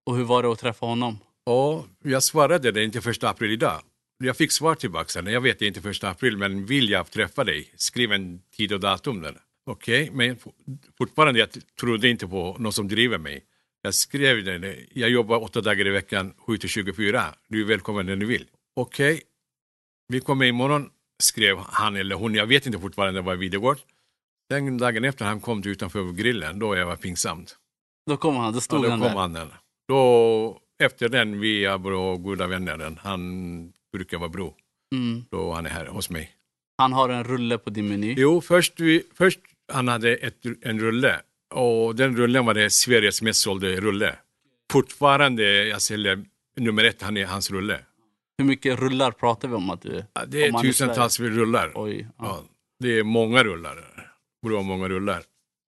Och 0.05 0.17
hur 0.17 0.23
var 0.23 0.43
det 0.43 0.51
att 0.51 0.59
träffa 0.59 0.85
honom? 0.85 1.17
Och 1.45 1.85
jag 2.03 2.23
svarade 2.23 2.71
det 2.71 2.83
inte 2.83 3.01
första 3.01 3.29
april 3.29 3.51
idag. 3.51 3.81
Jag 4.23 4.37
fick 4.37 4.51
svar 4.51 4.75
tillbaka 4.75 5.07
sen. 5.07 5.27
Jag 5.27 5.41
vet 5.41 5.59
det 5.59 5.65
är 5.65 5.67
inte 5.67 5.81
första 5.81 6.09
april, 6.09 6.37
men 6.37 6.65
vill 6.65 6.89
jag 6.89 7.11
träffa 7.11 7.43
dig? 7.43 7.73
Skriv 7.75 8.11
en 8.11 8.39
tid 8.57 8.73
och 8.73 8.79
datum 8.79 9.21
där. 9.21 9.37
Okej, 9.65 10.09
men 10.13 10.31
f- 10.31 10.53
fortfarande 10.97 11.39
jag 11.39 11.49
trodde 11.79 12.09
inte 12.09 12.27
på 12.27 12.55
någon 12.59 12.73
som 12.73 12.87
driver 12.87 13.17
mig. 13.17 13.43
Jag 13.81 13.93
skrev 13.93 14.43
det, 14.43 14.77
jag 14.93 15.09
jobbar 15.09 15.43
åtta 15.43 15.61
dagar 15.61 15.87
i 15.87 15.89
veckan, 15.89 16.33
7 16.37 16.57
till 16.57 16.69
24. 16.69 17.23
Du 17.47 17.61
är 17.61 17.65
välkommen 17.65 18.05
när 18.05 18.15
du 18.15 18.25
vill. 18.25 18.45
Okej, 18.75 19.21
vi 20.07 20.19
kommer 20.19 20.45
imorgon, 20.45 20.89
skrev 21.23 21.57
han 21.57 21.95
eller 21.95 22.15
hon, 22.15 22.35
jag 22.35 22.45
vet 22.47 22.65
inte 22.65 22.79
fortfarande 22.79 23.21
vad 23.21 23.37
Videgård. 23.37 23.77
Den 24.49 24.77
dagen 24.77 25.03
efter 25.03 25.25
han 25.25 25.39
kom 25.41 25.61
till 25.61 25.71
utanför 25.71 26.11
grillen, 26.11 26.59
då 26.59 26.75
jag 26.75 26.85
var 26.85 26.95
pinsamt. 26.95 27.57
Då 28.09 28.17
kom 28.17 28.35
han, 28.35 28.53
då 28.53 28.57
Ja, 28.57 28.61
stod 28.61 28.83
då 28.83 28.89
han 28.89 28.99
kom 28.99 29.09
där. 29.11 29.17
han 29.17 29.33
där. 29.33 29.47
Då, 29.87 30.59
efter 30.83 31.09
den, 31.09 31.39
vi 31.39 31.65
är 31.65 31.77
bra 31.77 32.15
goda 32.15 32.47
vänner. 32.47 32.97
Han 33.01 33.73
brukar 33.93 34.17
vara 34.17 34.29
bro, 34.29 34.53
Mm. 34.95 35.25
då 35.31 35.53
han 35.53 35.65
är 35.65 35.69
här 35.69 35.85
hos 35.85 36.09
mig. 36.09 36.31
Han 36.77 36.93
har 36.93 37.09
en 37.09 37.23
rulle 37.23 37.57
på 37.57 37.69
din 37.69 37.87
meny. 37.87 38.15
Jo, 38.17 38.41
först, 38.41 38.79
vi, 38.79 39.03
först 39.13 39.39
han 39.73 39.87
hade 39.87 40.15
ett, 40.15 40.35
en 40.61 40.79
rulle 40.79 41.21
och 41.53 41.95
den 41.95 42.17
rullen 42.17 42.45
var 42.45 42.53
det 42.53 42.69
Sveriges 42.69 43.21
mest 43.21 43.41
sålda 43.41 43.67
rulle. 43.67 44.15
Fortfarande, 44.71 45.43
jag 45.65 45.81
säljer 45.81 46.25
nummer 46.57 46.83
ett, 46.83 47.01
han 47.01 47.17
är 47.17 47.25
hans 47.25 47.51
rulle. 47.51 47.79
Hur 48.37 48.45
mycket 48.45 48.79
rullar 48.79 49.11
pratar 49.11 49.47
vi 49.47 49.53
om 49.55 49.69
att 49.69 49.81
du... 49.81 50.03
Ja, 50.13 50.25
Det 50.27 50.45
är 50.45 50.51
man 50.51 50.65
är 50.65 50.69
tusentals 50.69 51.19
rullar. 51.19 51.71
Oj. 51.75 52.07
Ja. 52.17 52.25
Ja, 52.25 52.43
det 52.79 52.99
är 52.99 53.03
många 53.03 53.43
rullar. 53.43 53.85
Bra 54.45 54.61
många 54.61 54.89
rullar. 54.89 55.23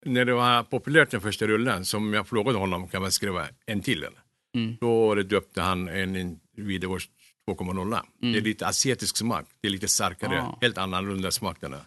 När 0.06 0.26
det 0.26 0.34
var 0.34 0.64
populärt 0.64 1.12
den 1.12 1.22
första 1.22 1.48
rullen, 1.48 1.86
som 1.86 2.14
jag 2.14 2.28
frågade 2.28 2.58
honom, 2.58 2.88
kan 2.88 3.02
man 3.02 3.12
skriva 3.12 3.48
en 3.66 3.82
till? 3.82 3.98
Eller? 4.04 4.20
Mm. 4.56 4.78
Då 4.82 5.16
döpte 5.16 5.62
han 5.62 5.88
en, 5.88 6.40
Videgårds 6.58 7.10
2.0. 7.50 7.82
Mm. 8.22 8.34
Det 8.34 8.40
är 8.40 8.42
lite 8.42 8.68
asiatisk 8.68 9.18
smak, 9.18 9.46
det 9.62 9.68
är 9.68 9.72
lite 9.72 9.88
starkare, 9.88 10.42
Ah. 10.42 10.58
helt 10.62 10.78
annorlunda 10.78 11.32
smak 11.32 11.58
den 11.62 11.74
är. 11.74 11.82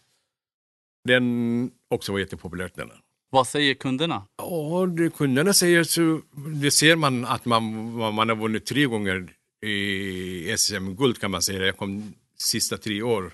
Den 1.09 1.71
också 1.91 2.13
var 2.13 2.19
jättepopulärt 2.19 2.75
den. 2.75 2.91
Vad 3.31 3.47
säger 3.47 3.75
kunderna? 3.75 4.27
Ja, 4.37 4.87
det 4.87 5.11
kunderna 5.15 5.53
säger 5.53 5.85
så, 5.85 6.21
det 6.63 6.71
ser 6.71 6.97
man 6.97 7.25
att 7.25 7.45
man, 7.45 7.93
man 8.15 8.29
har 8.29 8.37
vunnit 8.37 8.67
tre 8.67 8.85
gånger 8.85 9.29
i 9.67 10.55
SM-guld 10.59 11.21
kan 11.21 11.31
man 11.31 11.43
säga. 11.43 11.67
Jag 11.67 11.77
kom 11.77 12.15
sista 12.37 12.77
tre 12.77 13.03
år 13.03 13.33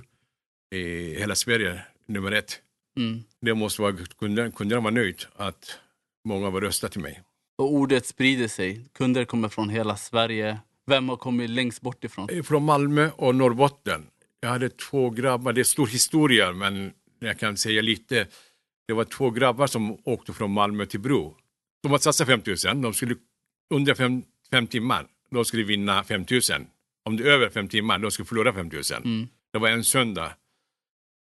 i 0.74 1.14
hela 1.18 1.34
Sverige, 1.34 1.80
nummer 2.06 2.32
ett. 2.32 2.60
Mm. 2.96 3.22
Det 3.40 3.54
måste 3.54 3.82
vara, 3.82 3.96
kunderna, 4.18 4.50
kunderna 4.50 4.80
var 4.80 4.90
nöjda 4.90 5.18
att 5.36 5.78
många 6.24 6.50
var 6.50 6.60
röstat 6.60 6.92
till 6.92 7.00
mig. 7.00 7.22
Och 7.58 7.72
ordet 7.72 8.06
sprider 8.06 8.48
sig. 8.48 8.80
Kunder 8.92 9.24
kommer 9.24 9.48
från 9.48 9.68
hela 9.68 9.96
Sverige. 9.96 10.58
Vem 10.86 11.08
har 11.08 11.16
kommit 11.16 11.50
längst 11.50 11.80
bort 11.80 12.04
ifrån? 12.04 12.44
Från 12.44 12.64
Malmö 12.64 13.10
och 13.16 13.34
Norrbotten. 13.34 14.06
Jag 14.40 14.48
hade 14.48 14.70
två 14.70 15.10
grabbar, 15.10 15.52
det 15.52 15.60
är 15.60 15.64
stor 15.64 15.86
historia 15.86 16.52
men 16.52 16.92
jag 17.24 17.38
kan 17.38 17.56
säga 17.56 17.82
lite. 17.82 18.26
Det 18.86 18.92
var 18.92 19.04
två 19.04 19.30
grabbar 19.30 19.66
som 19.66 19.98
åkte 20.04 20.32
från 20.32 20.50
Malmö 20.50 20.86
till 20.86 21.00
Bro. 21.00 21.36
De 21.82 21.88
hade 21.92 22.02
satsat 22.02 22.26
5 22.26 22.42
000, 22.46 22.82
de 22.82 22.94
skulle 22.94 23.16
under 23.74 23.94
fem, 23.94 24.22
fem 24.50 24.66
timmar, 24.66 25.06
de 25.30 25.44
skulle 25.44 25.64
vinna 25.64 26.04
5 26.04 26.24
000. 26.30 26.40
Om 27.04 27.16
det 27.16 27.22
är 27.22 27.26
över 27.26 27.48
fem 27.50 27.68
timmar, 27.68 27.98
de 27.98 28.10
skulle 28.10 28.26
förlora 28.26 28.52
5 28.52 28.68
000. 28.68 28.82
Mm. 29.04 29.28
Det 29.52 29.58
var 29.58 29.68
en 29.68 29.84
söndag. 29.84 30.32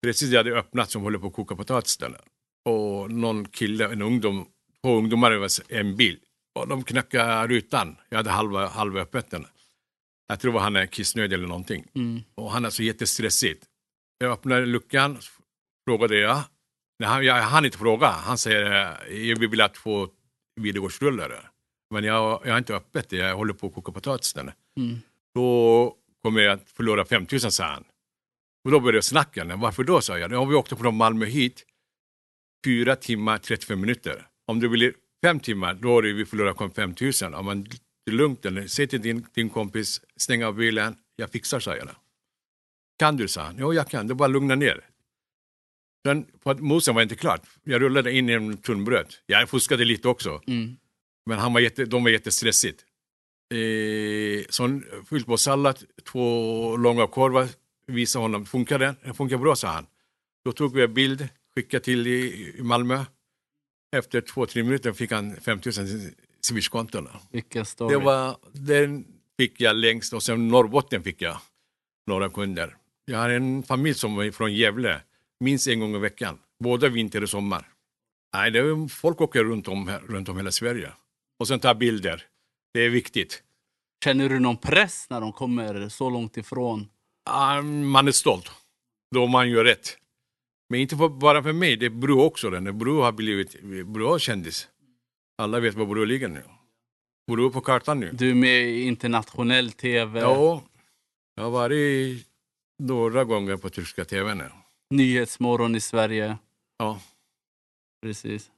Precis 0.03 0.31
det 0.31 0.37
hade 0.37 0.59
öppnat 0.59 0.91
som 0.91 1.03
håller 1.03 1.19
på 1.19 1.27
att 1.27 1.33
koka 1.33 1.57
potatis 1.57 1.97
där. 1.97 2.21
Och 2.65 3.11
någon 3.11 3.49
kille, 3.49 3.93
en 3.93 4.03
ungdom, 4.03 4.47
två 4.83 4.97
ungdomar 4.97 5.33
över 5.33 5.51
en 5.69 5.97
bil. 5.97 6.19
Och 6.55 6.69
de 6.69 6.85
knackade 6.85 7.47
rutan. 7.47 7.97
Jag 8.09 8.17
hade 8.17 8.31
halva, 8.31 8.69
halva 8.69 9.01
öppet 9.01 9.31
den. 9.31 9.47
Jag 10.27 10.41
tror 10.41 10.59
han 10.59 10.77
är 10.77 10.87
kissnödig 10.87 11.35
eller 11.35 11.47
någonting. 11.47 11.87
Mm. 11.95 12.23
Och 12.35 12.51
han 12.51 12.65
är 12.65 12.71
så 12.71 12.83
jättestressig. 12.83 13.57
Jag 14.19 14.33
öppnade 14.33 14.67
luckan, 14.67 15.19
frågade 15.89 16.19
jag. 16.19 16.43
Nej, 16.99 17.09
han, 17.09 17.25
jag 17.25 17.43
hann 17.43 17.65
inte 17.65 17.79
fråga. 17.79 18.07
Han 18.07 18.39
säger, 18.39 18.97
eh, 19.09 19.29
jag 19.29 19.39
vill 19.39 19.61
ha 19.61 19.69
två 19.69 20.09
videogårdsrullar. 20.61 21.51
Men 21.91 22.05
jag, 22.05 22.43
jag 22.45 22.51
har 22.51 22.59
inte 22.59 22.75
öppet 22.75 23.13
jag 23.13 23.37
håller 23.37 23.55
på 23.55 23.67
att 23.67 23.75
koka 23.75 23.93
potatis. 23.93 24.33
där. 24.33 24.55
Mm. 24.77 24.99
Då 25.35 25.97
kommer 26.23 26.41
jag 26.41 26.53
att 26.53 26.71
förlora 26.71 27.05
5 27.05 27.27
000, 27.33 27.41
sa 27.41 27.65
han. 27.65 27.85
Och 28.65 28.71
då 28.71 28.81
började 28.81 29.03
snacka. 29.03 29.57
Varför 29.57 29.85
då, 29.85 30.01
sa 30.01 30.19
jag. 30.19 30.29
Har 30.29 30.47
vi 30.47 30.55
åkt 30.55 30.79
från 30.79 30.97
Malmö 30.97 31.27
hit, 31.27 31.65
fyra 32.65 32.97
timmar 32.97 33.39
35 33.39 33.81
minuter. 33.81 34.27
Om 34.47 34.61
det 34.61 34.69
blir 34.69 34.95
fem 35.25 35.41
timmar, 35.41 35.75
då 35.75 36.01
det 36.01 36.13
vi 36.13 36.27
förlorar 36.27 36.69
5 36.71 36.95
000. 37.23 37.35
Om 37.35 37.45
man 37.45 37.67
det 38.07 38.13
är 38.13 38.17
lugnt, 38.17 38.47
eller 38.47 38.67
säg 38.67 38.87
till 38.87 39.03
din, 39.03 39.27
din 39.35 39.51
kompis, 39.51 40.01
stäng 40.17 40.45
av 40.45 40.55
bilen, 40.55 40.97
jag 41.17 41.31
fixar, 41.31 41.61
sa 41.61 41.77
jag. 41.77 41.89
Kan 42.99 43.17
du, 43.17 43.29
sa 43.29 43.43
han. 43.43 43.57
Jo, 43.59 43.75
jag 43.75 43.89
kan, 43.89 44.07
det 44.07 44.13
är 44.13 44.15
bara 44.15 44.25
att 44.25 44.31
lugna 44.31 44.55
ner. 44.55 44.85
Att 46.43 46.61
mosen 46.61 46.95
var 46.95 47.03
inte 47.03 47.17
klart. 47.17 47.43
Jag 47.65 47.83
rullade 47.83 48.13
in 48.13 48.29
en 48.29 48.57
tunnbröd. 48.57 49.15
Jag 49.27 49.49
fuskade 49.49 49.85
lite 49.85 50.09
också. 50.09 50.41
Mm. 50.47 50.77
Men 51.27 51.39
han 51.39 51.53
var 51.53 51.61
jätte, 51.61 51.85
de 51.85 52.05
var 52.05 52.11
jättestressigt. 52.11 52.85
Eh, 53.55 54.45
så 54.49 54.81
fyllt 55.11 55.27
på 55.27 55.37
sallad, 55.37 55.79
två 56.13 56.77
långa 56.77 57.07
korvar, 57.07 57.49
visade 57.87 58.23
honom, 58.25 58.47
funkar 58.47 58.79
det? 58.79 58.95
Det 59.05 59.15
funkar 59.15 59.37
bra, 59.37 59.57
sa 59.57 59.69
han. 59.69 59.87
Då 60.45 60.53
tog 60.53 60.75
vi 60.75 60.83
en 60.83 60.95
bild, 60.95 61.29
skickade 61.57 61.85
till 61.85 62.07
i, 62.07 62.55
i 62.59 62.63
Malmö. 62.63 63.05
Efter 63.97 64.21
två, 64.21 64.47
tre 64.47 64.63
minuter 64.63 64.93
fick 64.93 65.13
han 65.13 65.37
5 65.37 65.61
000 65.65 65.75
swishkonton. 66.41 67.09
Vilken 67.33 67.65
story. 67.65 67.95
Det 67.95 68.05
var, 68.05 68.37
den 68.53 69.07
fick 69.37 69.61
jag 69.61 69.77
längst 69.77 70.13
och 70.13 70.23
sen 70.23 70.49
Norrbotten 70.49 71.03
fick 71.03 71.23
jag 71.23 71.39
några 72.07 72.31
kunder. 72.31 72.77
Jag 73.05 73.19
har 73.19 73.31
en 73.31 73.63
familj 73.63 73.95
som 73.95 74.19
är 74.19 74.31
från 74.31 74.55
Gävle, 74.55 75.01
minst 75.41 75.69
en 75.69 75.81
gång 75.81 75.97
i 75.97 75.99
veckan, 75.99 76.39
både 76.63 76.89
vinter 76.89 77.23
och 77.23 77.31
sommar. 77.31 77.69
Nej, 78.35 78.51
det 78.51 78.59
är, 78.59 78.89
folk 78.89 79.21
åker 79.21 79.45
runt 79.45 79.69
om, 79.69 79.91
runt 79.91 80.29
om 80.29 80.37
hela 80.37 80.51
Sverige 80.51 80.93
och 81.39 81.49
sen 81.49 81.61
tar 81.61 81.75
bilder. 81.75 82.23
Det 82.75 82.81
är 82.81 82.91
viktigt. 82.91 83.43
Känner 84.05 84.29
du 84.29 84.39
någon 84.39 84.57
press 84.57 85.07
när 85.11 85.21
de 85.21 85.33
kommer 85.33 85.89
så 85.89 86.11
långt 86.11 86.37
ifrån? 86.37 86.89
Man 87.85 88.09
är 88.09 88.13
stolt 88.13 88.51
då 89.15 89.27
man 89.27 89.51
gör 89.51 89.65
rätt. 89.65 89.99
Men 90.69 90.81
inte 90.81 90.97
för, 90.97 91.09
bara 91.09 91.43
för 91.43 91.53
mig, 91.53 91.77
det 91.77 91.87
är 91.87 91.91
Bro 91.91 92.21
också. 92.21 92.51
Den. 92.51 92.79
Bro 92.79 93.01
har 93.01 93.13
blivit 93.13 93.63
Bro 93.87 94.09
har 94.09 94.19
kändis. 94.19 94.69
Alla 95.39 95.61
vet 95.61 95.75
var 95.75 95.87
Bro 95.87 96.05
ligger 96.05 96.29
nu. 96.29 96.43
Bro 97.31 97.47
är 97.47 97.51
på 97.51 97.61
kartan 97.61 98.01
nu. 98.01 98.11
Du 98.13 98.31
är 98.31 98.35
med 98.35 98.63
i 98.69 98.83
internationell 98.83 99.73
tv, 99.73 100.21
Ja, 100.21 100.63
jag 101.35 101.43
har 101.43 101.51
varit 101.51 102.27
några 102.79 103.25
gånger 103.25 103.57
på 103.57 103.71
tyska 103.71 104.05
tv 104.05 104.35
nu. 104.35 104.51
Nyhetsmorgon 104.91 105.75
i 105.75 105.81
Sverige. 105.81 106.39
Ja. 106.79 107.01
Precis. 108.03 108.51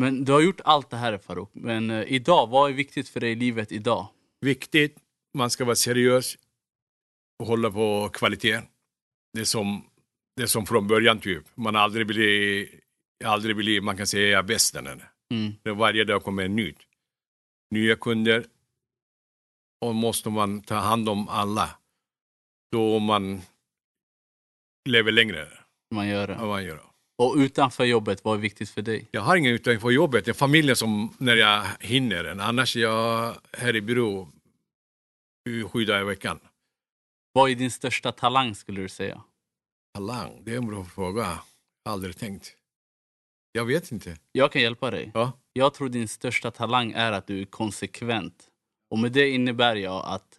Men 0.00 0.24
du 0.24 0.32
har 0.32 0.40
gjort 0.40 0.60
allt 0.64 0.90
det 0.90 0.96
här 0.96 1.18
Farouk. 1.18 1.50
Men 1.52 1.90
eh, 1.90 2.12
idag, 2.12 2.46
vad 2.46 2.70
är 2.70 2.74
viktigt 2.74 3.08
för 3.08 3.20
dig 3.20 3.32
i 3.32 3.34
livet 3.34 3.72
idag? 3.72 4.08
Viktigt, 4.40 4.96
man 5.34 5.50
ska 5.50 5.64
vara 5.64 5.76
seriös 5.76 6.36
och 7.38 7.46
hålla 7.46 7.70
på 7.70 8.08
kvalitet. 8.12 8.60
Det 9.32 9.40
är 9.40 9.44
som, 9.44 9.84
det 10.36 10.42
är 10.42 10.46
som 10.46 10.66
från 10.66 10.88
början 10.88 11.20
typ. 11.20 11.44
Man 11.54 11.74
har 11.74 11.82
aldrig 11.82 12.06
blivit, 12.06 12.80
aldrig 13.24 13.56
blivit 13.56 13.84
man 13.84 13.96
kan 13.96 14.06
säga 14.06 14.42
bäst. 14.42 14.74
Här. 14.74 15.10
Mm. 15.32 15.78
Varje 15.78 16.04
dag 16.04 16.24
kommer 16.24 16.44
en 16.44 16.56
nytt. 16.56 16.78
Nya 17.70 17.96
kunder. 17.96 18.46
Och 19.80 19.94
måste 19.94 20.30
man 20.30 20.62
ta 20.62 20.74
hand 20.74 21.08
om 21.08 21.28
alla. 21.28 21.78
Då 22.72 22.98
man 22.98 23.40
lever 24.86 25.12
längre 25.12 25.48
Man 25.94 26.08
gör 26.08 26.26
det. 26.26 26.38
man 26.38 26.64
gör. 26.64 26.80
Och 27.18 27.34
utanför 27.36 27.84
jobbet, 27.84 28.24
vad 28.24 28.36
är 28.36 28.40
viktigt 28.40 28.70
för 28.70 28.82
dig? 28.82 29.08
Jag 29.10 29.20
har 29.20 29.36
ingen 29.36 29.52
utanför 29.52 29.90
jobbet. 29.90 30.24
Det 30.24 30.30
är 30.30 30.32
familjen 30.32 30.76
som, 30.76 31.14
när 31.18 31.36
jag 31.36 31.64
hinner. 31.80 32.24
Annars 32.40 32.76
är 32.76 32.80
jag 32.80 33.36
här 33.52 33.76
i 33.76 33.80
byrå 33.80 34.28
sju 35.72 35.84
dagar 35.84 36.00
i 36.00 36.04
veckan. 36.04 36.40
Vad 37.32 37.50
är 37.50 37.54
din 37.54 37.70
största 37.70 38.12
talang 38.12 38.54
skulle 38.54 38.80
du 38.80 38.88
säga? 38.88 39.22
Talang, 39.94 40.42
det 40.44 40.52
är 40.52 40.56
en 40.56 40.66
bra 40.66 40.84
fråga. 40.84 41.38
Aldrig 41.88 42.16
tänkt. 42.16 42.56
Jag 43.52 43.64
vet 43.64 43.92
inte. 43.92 44.16
Jag 44.32 44.52
kan 44.52 44.62
hjälpa 44.62 44.90
dig. 44.90 45.10
Ja. 45.14 45.32
Jag 45.52 45.74
tror 45.74 45.88
din 45.88 46.08
största 46.08 46.50
talang 46.50 46.92
är 46.92 47.12
att 47.12 47.26
du 47.26 47.40
är 47.40 47.44
konsekvent. 47.44 48.46
Och 48.90 48.98
med 48.98 49.12
det 49.12 49.28
innebär 49.30 49.76
jag 49.76 50.04
att 50.06 50.38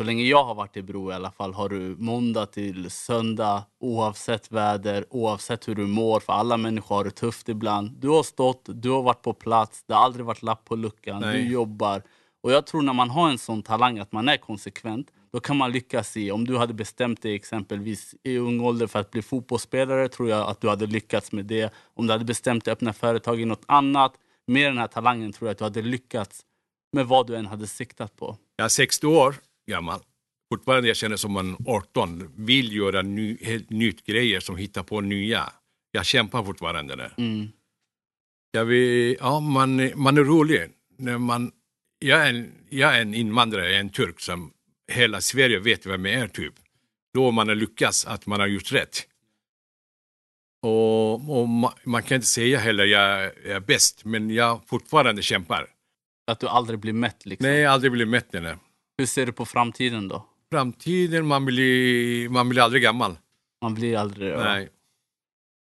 så 0.00 0.04
länge 0.04 0.24
jag 0.24 0.44
har 0.44 0.54
varit 0.54 0.76
i 0.76 0.82
Bro 0.82 1.10
i 1.10 1.14
alla 1.14 1.30
fall 1.30 1.54
har 1.54 1.68
du 1.68 1.96
måndag 1.98 2.46
till 2.46 2.90
söndag 2.90 3.64
oavsett 3.80 4.52
väder, 4.52 5.04
oavsett 5.10 5.68
hur 5.68 5.74
du 5.74 5.86
mår. 5.86 6.20
För 6.20 6.32
alla 6.32 6.56
människor 6.56 6.96
har 6.96 7.04
det 7.04 7.10
tufft 7.10 7.48
ibland. 7.48 7.90
Du 7.98 8.08
har 8.08 8.22
stått, 8.22 8.62
du 8.66 8.90
har 8.90 9.02
varit 9.02 9.22
på 9.22 9.32
plats, 9.32 9.84
det 9.86 9.94
har 9.94 10.04
aldrig 10.04 10.26
varit 10.26 10.42
lapp 10.42 10.64
på 10.64 10.76
luckan, 10.76 11.20
Nej. 11.20 11.42
du 11.42 11.52
jobbar. 11.52 12.02
Och 12.42 12.52
jag 12.52 12.66
tror 12.66 12.82
när 12.82 12.92
man 12.92 13.10
har 13.10 13.30
en 13.30 13.38
sån 13.38 13.62
talang 13.62 13.98
att 13.98 14.12
man 14.12 14.28
är 14.28 14.36
konsekvent, 14.36 15.10
då 15.32 15.40
kan 15.40 15.56
man 15.56 15.72
lyckas 15.72 16.16
i, 16.16 16.30
om 16.30 16.46
du 16.46 16.56
hade 16.56 16.74
bestämt 16.74 17.22
dig 17.22 17.34
exempelvis 17.34 18.14
i 18.22 18.38
ung 18.38 18.60
ålder 18.60 18.86
för 18.86 18.98
att 18.98 19.10
bli 19.10 19.22
fotbollsspelare, 19.22 20.08
tror 20.08 20.28
jag 20.28 20.48
att 20.48 20.60
du 20.60 20.68
hade 20.68 20.86
lyckats 20.86 21.32
med 21.32 21.44
det. 21.44 21.72
Om 21.94 22.06
du 22.06 22.12
hade 22.12 22.24
bestämt 22.24 22.64
dig 22.64 22.72
att 22.72 22.78
öppna 22.78 22.92
företag 22.92 23.40
i 23.40 23.44
något 23.44 23.64
annat, 23.66 24.12
med 24.46 24.70
den 24.70 24.78
här 24.78 24.86
talangen 24.86 25.32
tror 25.32 25.48
jag 25.48 25.52
att 25.52 25.58
du 25.58 25.64
hade 25.64 25.82
lyckats 25.82 26.40
med 26.92 27.06
vad 27.06 27.26
du 27.26 27.36
än 27.36 27.46
hade 27.46 27.66
siktat 27.66 28.16
på. 28.16 28.36
Jag 28.56 28.64
är 28.64 28.68
60 28.68 29.06
år 29.06 29.34
gammal. 29.66 30.00
Fortfarande 30.52 30.88
jag 30.88 30.96
känner 30.96 31.16
som 31.16 31.36
en 31.36 31.56
18. 31.66 32.30
Vill 32.36 32.76
göra 32.76 33.02
ny, 33.02 33.36
helt 33.40 33.70
nytt 33.70 34.06
grejer 34.06 34.40
som 34.40 34.56
hittar 34.56 34.82
på 34.82 35.00
nya. 35.00 35.52
Jag 35.90 36.06
kämpar 36.06 36.44
fortfarande. 36.44 36.96
Där. 36.96 37.14
Mm. 37.18 37.48
Jag 38.50 38.64
vill, 38.64 39.16
ja, 39.20 39.40
man, 39.40 39.90
man 39.94 40.18
är 40.18 40.24
rolig. 40.24 40.70
när 40.98 41.18
man, 41.18 41.52
jag, 41.98 42.26
är 42.26 42.30
en, 42.34 42.52
jag 42.68 42.96
är 42.96 43.00
en 43.00 43.14
invandrare, 43.14 43.64
jag 43.64 43.74
är 43.74 43.80
en 43.80 43.90
turk 43.90 44.20
som 44.20 44.52
hela 44.92 45.20
Sverige 45.20 45.58
vet 45.58 45.86
vem 45.86 46.06
jag 46.06 46.14
är 46.14 46.28
typ. 46.28 46.54
Då 47.14 47.30
man 47.30 47.48
har 47.48 47.54
lyckats, 47.54 48.06
att 48.06 48.26
man 48.26 48.40
har 48.40 48.46
gjort 48.46 48.72
rätt. 48.72 49.06
Och, 50.62 51.40
och 51.40 51.48
ma, 51.48 51.74
man 51.84 52.02
kan 52.02 52.14
inte 52.14 52.26
säga 52.26 52.58
heller 52.58 52.84
jag, 52.84 53.24
jag 53.24 53.56
är 53.56 53.60
bäst, 53.60 54.04
men 54.04 54.30
jag 54.30 54.60
fortfarande 54.66 55.22
kämpar. 55.22 55.66
Att 56.26 56.40
du 56.40 56.48
aldrig 56.48 56.78
blir 56.78 56.92
mätt 56.92 57.26
liksom. 57.26 57.48
Nej, 57.48 57.60
jag 57.60 57.72
aldrig 57.72 57.92
blivit 57.92 58.10
mätt. 58.10 58.32
Nej. 58.32 58.56
Hur 59.00 59.06
ser 59.06 59.26
du 59.26 59.32
på 59.32 59.46
framtiden 59.46 60.08
då? 60.08 60.24
Framtiden, 60.50 61.26
man 61.26 61.44
blir, 61.44 62.28
man 62.28 62.48
blir 62.48 62.62
aldrig 62.62 62.82
gammal. 62.82 63.18
Man 63.62 63.74
blir 63.74 63.96
aldrig... 63.96 64.30
ja. 64.32 64.44
Nej, 64.44 64.68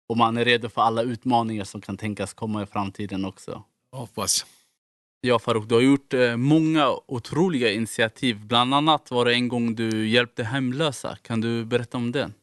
Och 0.09 0.17
man 0.17 0.37
är 0.37 0.45
redo 0.45 0.69
för 0.69 0.83
alla 0.83 1.03
utmaningar 1.03 1.65
som 1.65 1.81
kan 1.81 1.97
tänkas 1.97 2.35
komma 2.35 2.63
i 2.63 2.67
framtiden 2.67 3.25
också. 3.25 3.65
hoppas. 3.93 4.47
Ja 5.21 5.39
Farouk, 5.39 5.69
du 5.69 5.75
har 5.75 5.83
gjort 5.83 6.15
eh, 6.15 6.37
många 6.37 6.91
otroliga 7.07 7.73
initiativ. 7.73 8.47
Bland 8.47 8.75
annat 8.75 9.11
var 9.11 9.25
det 9.25 9.35
en 9.35 9.49
gång 9.49 9.75
du 9.75 10.09
hjälpte 10.09 10.45
hemlösa. 10.45 11.17
Kan 11.23 11.41
du 11.41 11.65
berätta 11.65 11.97
om 11.97 12.13
den? 12.13 12.35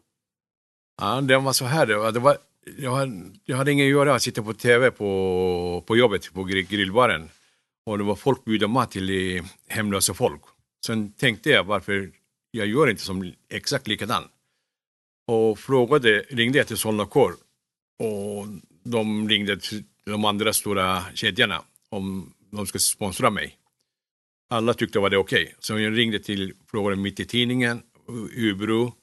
Ja, 1.01 1.21
det 1.21 1.37
var 1.37 1.53
så 1.53 1.65
här. 1.65 1.85
Det 2.11 2.19
var, 2.19 2.37
jag, 2.77 2.95
hade, 2.95 3.21
jag 3.45 3.57
hade 3.57 3.71
inget 3.71 3.85
att 3.85 3.89
göra. 3.91 4.09
Jag 4.09 4.21
sitter 4.21 4.41
på 4.41 4.53
tv 4.53 4.91
på, 4.91 5.83
på 5.87 5.97
jobbet 5.97 6.33
på 6.33 6.43
grill, 6.43 6.67
grillbaren. 6.67 7.29
Och 7.85 7.97
det 7.97 8.03
var 8.03 8.15
folk 8.15 8.45
bjuda 8.45 8.67
mat 8.67 8.91
till 8.91 9.37
eh, 9.37 9.43
hemlösa 9.67 10.13
folk. 10.13 10.41
Sen 10.85 11.11
tänkte 11.11 11.49
jag 11.49 11.63
varför 11.63 12.11
jag 12.51 12.67
gör 12.67 12.89
inte 12.89 13.01
som 13.01 13.33
exakt 13.49 13.87
likadan. 13.87 14.23
Och 15.27 15.59
frågade, 15.59 16.25
ringde 16.29 16.57
jag 16.57 16.67
till 16.67 16.77
Solna 16.77 17.05
Kår. 17.05 17.33
Och 17.99 18.47
de 18.83 19.29
ringde 19.29 19.59
till 19.59 19.83
de 20.05 20.25
andra 20.25 20.53
stora 20.53 21.03
kedjorna 21.13 21.63
om 21.89 22.33
de 22.51 22.67
skulle 22.67 22.79
sponsra 22.79 23.29
mig. 23.29 23.57
Alla 24.49 24.73
tyckte 24.73 24.97
det 24.97 25.01
var 25.01 25.09
det 25.09 25.17
okej. 25.17 25.55
Så 25.59 25.79
jag 25.79 25.97
ringde 25.97 26.19
till, 26.19 26.53
frågade 26.67 26.95
mitt 26.95 27.19
i 27.19 27.25
tidningen, 27.25 27.83
Ubro. 28.35 28.93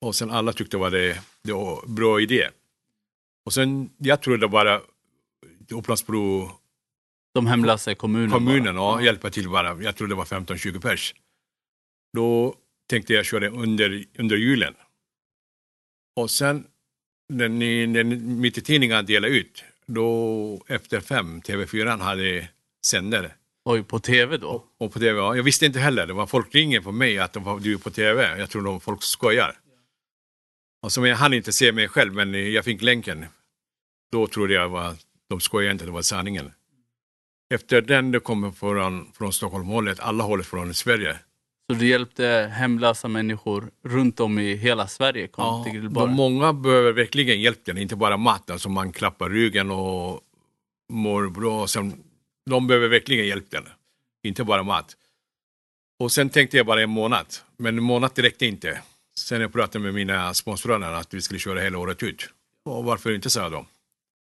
Och 0.00 0.14
sen 0.14 0.30
alla 0.30 0.52
tyckte 0.52 0.76
det 0.76 0.80
var 0.80 0.90
det, 0.90 1.22
det 1.42 1.52
var 1.52 1.84
en 1.86 1.94
bra 1.94 2.20
idé. 2.20 2.48
Och 3.44 3.52
sen, 3.52 3.90
jag 3.98 4.22
trodde 4.22 4.48
bara 4.48 4.80
Upplandsbro 5.70 6.50
de 7.36 7.46
hemlösa 7.46 7.92
i 7.92 7.94
kommunen? 7.94 8.30
kommunen 8.30 8.76
bara. 8.76 8.94
och 8.94 9.02
hjälpa 9.02 9.30
till 9.30 9.48
bara. 9.48 9.82
Jag 9.82 9.96
tror 9.96 10.08
det 10.08 10.14
var 10.14 10.24
15-20 10.24 10.80
pers. 10.80 11.14
Då 12.12 12.54
tänkte 12.88 13.12
jag 13.12 13.24
köra 13.24 13.48
under, 13.48 14.04
under 14.18 14.36
julen. 14.36 14.74
Och 16.16 16.30
sen 16.30 16.64
när, 17.32 17.48
ni, 17.48 17.86
när 17.86 18.04
mitt 18.04 18.58
i 18.58 18.60
tidningen 18.60 19.06
delade 19.06 19.34
ut, 19.34 19.64
då 19.86 20.64
efter 20.66 21.00
fem, 21.00 21.40
TV4 21.40 21.98
hade 21.98 22.48
sändare. 22.86 23.32
Oj, 23.64 23.82
på 23.82 23.98
tv 23.98 24.36
då? 24.36 24.64
Och 24.78 24.92
på 24.92 24.98
TV, 24.98 25.18
ja, 25.18 25.36
jag 25.36 25.42
visste 25.42 25.66
inte 25.66 25.78
heller, 25.78 26.06
det 26.06 26.12
var 26.12 26.26
folk 26.26 26.54
ringer 26.54 26.80
på 26.80 26.92
mig 26.92 27.18
att 27.18 27.32
de 27.32 27.44
var, 27.44 27.60
du 27.60 27.74
är 27.74 27.78
på 27.78 27.90
TV. 27.90 28.38
Jag 28.38 28.50
tror 28.50 28.62
de 28.62 28.80
folk 28.80 29.02
skojar. 29.02 29.58
Och 30.82 30.92
som 30.92 31.04
jag 31.04 31.16
hann 31.16 31.34
inte 31.34 31.52
se 31.52 31.72
mig 31.72 31.88
själv, 31.88 32.14
men 32.14 32.52
jag 32.52 32.64
fick 32.64 32.82
länken. 32.82 33.26
Då 34.12 34.26
trodde 34.26 34.54
jag 34.54 34.68
var, 34.68 34.96
de 35.28 35.40
skojade 35.40 35.72
inte, 35.72 35.84
det 35.84 35.90
var 35.90 36.02
sanningen. 36.02 36.52
Efter 37.54 37.80
den, 37.80 38.12
det 38.12 38.20
kommer 38.20 38.50
från, 38.50 39.12
från 39.12 39.32
Stockholmhållet, 39.32 40.00
alla 40.00 40.24
hållet 40.24 40.46
från 40.46 40.74
Sverige. 40.74 41.16
Så 41.70 41.78
du 41.78 41.88
hjälpte 41.88 42.52
hemlösa 42.54 43.08
människor 43.08 43.70
runt 43.84 44.20
om 44.20 44.38
i 44.38 44.56
hela 44.56 44.88
Sverige? 44.88 45.28
Kom 45.28 45.64
till 45.64 45.72
de 45.72 45.78
grillbaren? 45.78 46.12
många 46.12 46.52
behöver 46.52 46.92
verkligen 46.92 47.40
hjälp, 47.40 47.68
inte 47.68 47.96
bara 47.96 48.16
mat, 48.16 48.50
alltså 48.50 48.68
man 48.68 48.92
klappar 48.92 49.30
ryggen 49.30 49.70
och 49.70 50.20
mår 50.92 51.28
bra. 51.28 51.66
Sen, 51.66 52.04
de 52.50 52.66
behöver 52.66 52.88
verkligen 52.88 53.26
hjälp, 53.26 53.54
inte 54.26 54.44
bara 54.44 54.62
mat. 54.62 54.96
Och 55.98 56.12
sen 56.12 56.30
tänkte 56.30 56.56
jag 56.56 56.66
bara 56.66 56.82
en 56.82 56.90
månad, 56.90 57.26
men 57.56 57.78
en 57.78 57.84
månad 57.84 58.18
räckte 58.18 58.46
inte. 58.46 58.80
Sen 59.18 59.40
jag 59.40 59.52
pratade 59.52 59.84
med 59.84 59.94
mina 59.94 60.34
sponsorer 60.34 60.92
att 60.92 61.14
vi 61.14 61.22
skulle 61.22 61.40
köra 61.40 61.60
hela 61.60 61.78
året 61.78 62.02
ut. 62.02 62.28
Och 62.64 62.84
varför 62.84 63.14
inte, 63.14 63.30
sa 63.30 63.48
de. 63.48 63.66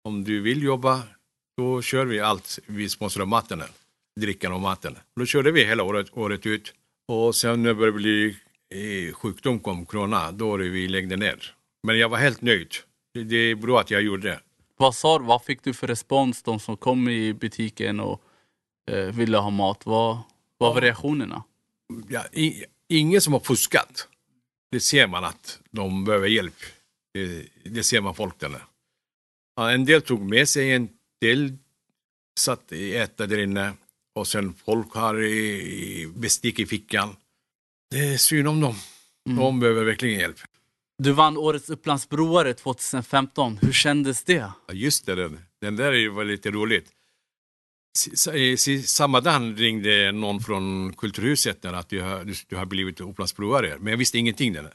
Om 0.05 0.25
du 0.25 0.41
vill 0.41 0.63
jobba, 0.63 1.03
då 1.57 1.83
kör 1.83 2.07
vi 2.07 2.21
allt. 2.21 2.59
Vi 2.67 2.89
sponsrar 2.89 3.27
maten, 3.27 3.63
drickan 4.21 4.53
och 4.53 4.61
maten. 4.61 4.99
Då 5.17 5.27
körde 5.27 5.53
vi 5.53 5.65
hela 5.65 5.83
året, 5.83 6.07
året 6.13 6.47
ut. 6.47 6.75
Och 7.09 7.35
sen 7.35 7.63
när 7.63 7.69
det 7.69 7.75
började 7.75 7.97
bli 7.97 8.37
eh, 8.75 9.15
sjukdom 9.15 9.61
kom, 9.61 9.87
corona, 9.87 10.33
då 10.33 10.57
vi 10.57 10.89
läggde 10.89 11.17
ner. 11.17 11.55
Men 11.83 11.99
jag 11.99 12.09
var 12.09 12.19
helt 12.19 12.41
nöjd. 12.41 12.75
Det, 13.15 13.25
det 13.25 13.37
är 13.37 13.55
bra 13.55 13.81
att 13.81 13.91
jag 13.91 14.03
gjorde 14.03 14.29
det. 14.29 14.41
Vad, 14.77 14.95
sa, 14.95 15.19
vad 15.19 15.45
fick 15.45 15.65
du 15.65 15.75
för 15.75 15.87
respons, 15.87 16.43
de 16.43 16.61
som 16.61 16.77
kom 16.77 17.09
i 17.09 17.35
butiken 17.35 18.01
och 18.01 18.23
eh, 18.91 19.15
ville 19.15 19.37
ha 19.37 19.51
mat? 19.51 19.87
Vad, 19.87 20.19
vad 20.59 20.75
var 20.75 20.81
reaktionerna? 20.81 21.45
Ja, 22.09 22.25
i, 22.33 22.65
ingen 22.89 23.21
som 23.21 23.33
har 23.33 23.41
fuskat. 23.41 24.09
Det 24.71 24.81
ser 24.81 25.07
man 25.07 25.25
att 25.25 25.61
de 25.71 26.05
behöver 26.05 26.29
hjälp. 26.29 26.57
Det, 27.15 27.47
det 27.65 27.83
ser 27.83 28.01
man 28.01 28.15
folk 28.15 28.39
där. 28.39 28.65
Ja, 29.57 29.71
en 29.71 29.85
del 29.85 30.03
tog 30.03 30.21
med 30.21 30.49
sig, 30.49 30.73
en 30.73 30.89
del 31.21 31.59
satt 32.39 32.73
i 32.73 32.97
äta 32.97 33.27
där 33.27 33.39
inne 33.39 33.73
och 34.15 34.29
sen 34.29 34.55
folk 34.55 34.95
har 34.95 35.23
i, 35.23 36.13
bestick 36.17 36.59
i 36.59 36.67
fickan. 36.67 37.17
Det 37.91 37.99
är 37.99 38.17
synd 38.17 38.49
om 38.49 38.61
dem. 38.61 38.75
De 39.37 39.61
behöver 39.61 39.85
verkligen 39.85 40.19
hjälp. 40.19 40.37
Du 40.99 41.13
vann 41.13 41.37
Årets 41.37 41.71
Upplandsbroare 41.71 42.55
2015. 42.55 43.59
Hur 43.63 43.73
kändes 43.73 44.25
det? 44.25 44.35
Ja, 44.35 44.55
just 44.73 45.07
det, 45.07 45.15
den, 45.15 45.39
den 45.61 45.77
där 45.77 46.09
var 46.09 46.25
lite 46.25 46.51
roligt. 46.51 46.93
Samma 48.85 49.21
dag 49.21 49.61
ringde 49.61 50.13
någon 50.13 50.41
från 50.41 50.93
Kulturhuset 50.93 51.63
där 51.63 51.73
att 51.73 51.89
du 51.89 52.01
har, 52.01 52.35
du, 52.49 52.57
har 52.57 52.67
blivit 52.67 53.01
Upplandsbroare, 53.01 53.77
men 53.79 53.91
jag 53.91 53.99
visste 53.99 54.19
ingenting. 54.19 54.53
Där. 54.53 54.73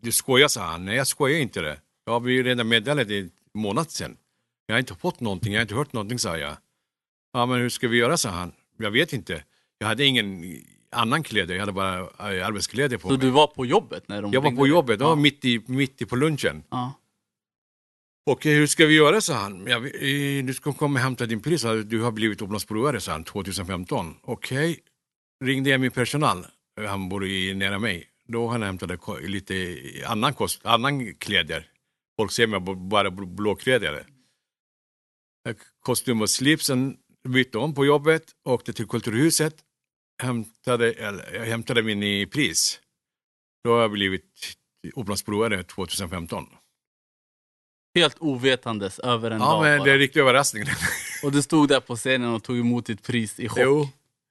Du 0.00 0.12
skojar, 0.12 0.48
sa 0.48 0.64
han. 0.64 0.84
Nej, 0.84 0.96
jag 0.96 1.06
skojar 1.06 1.38
inte 1.38 1.60
det. 1.60 1.80
Jag 2.04 2.20
har 2.20 2.42
redan 2.44 2.68
meddelat 2.68 3.08
det 3.08 3.18
en 3.18 3.30
månad 3.54 3.90
sedan. 3.90 4.16
Jag 4.68 4.74
har 4.74 4.80
inte 4.80 4.94
fått 4.94 5.20
någonting, 5.20 5.52
jag 5.52 5.58
har 5.60 5.62
inte 5.62 5.74
hört 5.74 5.92
någonting, 5.92 6.18
sa 6.18 6.38
jag. 6.38 6.56
Ja, 7.32 7.46
men 7.46 7.60
hur 7.60 7.68
ska 7.68 7.88
vi 7.88 7.96
göra, 7.96 8.16
sa 8.16 8.28
han. 8.30 8.52
Jag 8.78 8.90
vet 8.90 9.12
inte. 9.12 9.44
Jag 9.78 9.86
hade 9.86 10.04
ingen 10.04 10.44
annan 10.92 11.22
kläder, 11.22 11.54
jag 11.54 11.60
hade 11.60 11.72
bara 11.72 11.98
eh, 12.00 12.46
arbetskläder 12.46 12.96
på 12.96 13.08
Så 13.08 13.14
mig. 13.14 13.18
du 13.18 13.30
var 13.30 13.46
på 13.46 13.66
jobbet 13.66 14.08
när 14.08 14.22
de 14.22 14.32
Jag 14.32 14.40
var 14.40 14.50
på 14.50 14.66
jobbet, 14.66 15.00
Ja. 15.00 15.14
mitt 15.14 15.44
i, 15.44 15.62
mitt 15.66 16.02
i 16.02 16.06
på 16.06 16.16
lunchen. 16.16 16.62
Ja. 16.70 16.92
Okej, 18.30 18.54
hur 18.54 18.66
ska 18.66 18.86
vi 18.86 18.94
göra, 18.94 19.20
sa 19.20 19.34
han. 19.34 19.66
Ja, 19.66 19.78
vi- 19.78 20.38
eh, 20.38 20.44
du 20.44 20.54
ska 20.54 20.72
komma 20.72 20.98
och 20.98 21.02
hämta 21.02 21.26
din 21.26 21.40
pris, 21.42 21.62
du 21.86 22.00
har 22.00 22.12
blivit 22.12 22.42
Upplandsbroare, 22.42 23.00
sa 23.00 23.12
han, 23.12 23.24
2015. 23.24 24.14
Okej, 24.22 24.78
ringde 25.44 25.70
jag 25.70 25.80
min 25.80 25.90
personal, 25.90 26.46
han 26.86 27.08
bor 27.08 27.26
i, 27.26 27.54
nära 27.54 27.78
mig. 27.78 28.04
Då 28.24 28.48
han 28.48 28.62
hämtade 28.62 28.98
lite 29.22 29.78
annan, 30.06 30.34
kost, 30.34 30.66
annan 30.66 31.14
kläder. 31.14 31.66
Folk 32.18 32.32
ser 32.32 32.46
mig 32.46 32.60
bara 32.60 33.08
bl- 33.10 33.34
blåkläder. 33.36 34.06
Kostym 35.80 36.22
och 36.22 36.30
slipsen 36.30 36.96
bytte 37.28 37.58
om 37.58 37.74
på 37.74 37.86
jobbet, 37.86 38.22
åkte 38.44 38.72
till 38.72 38.86
Kulturhuset, 38.86 39.54
hämtade, 40.22 40.92
eller, 40.92 41.34
jag 41.34 41.44
hämtade 41.46 41.82
min 41.82 42.02
i 42.02 42.26
pris. 42.26 42.80
Då 43.64 43.72
har 43.74 43.80
jag 43.80 43.90
blivit 43.90 44.54
Upplandsbroare 44.94 45.62
2015. 45.64 46.46
Helt 47.94 48.16
ovetandes 48.18 48.98
över 48.98 49.30
en 49.30 49.40
Ja, 49.40 49.46
dag 49.52 49.62
men 49.62 49.78
bara. 49.78 49.84
det 49.84 49.90
är 49.90 49.94
en 49.94 49.98
riktig 50.00 50.20
överraskning. 50.20 50.64
Och 51.22 51.32
du 51.32 51.42
stod 51.42 51.68
där 51.68 51.80
på 51.80 51.96
scenen 51.96 52.34
och 52.34 52.42
tog 52.42 52.58
emot 52.58 52.86
ditt 52.86 53.02
pris 53.02 53.40
i 53.40 53.48
chock. 53.48 53.58
Jo, 53.62 53.88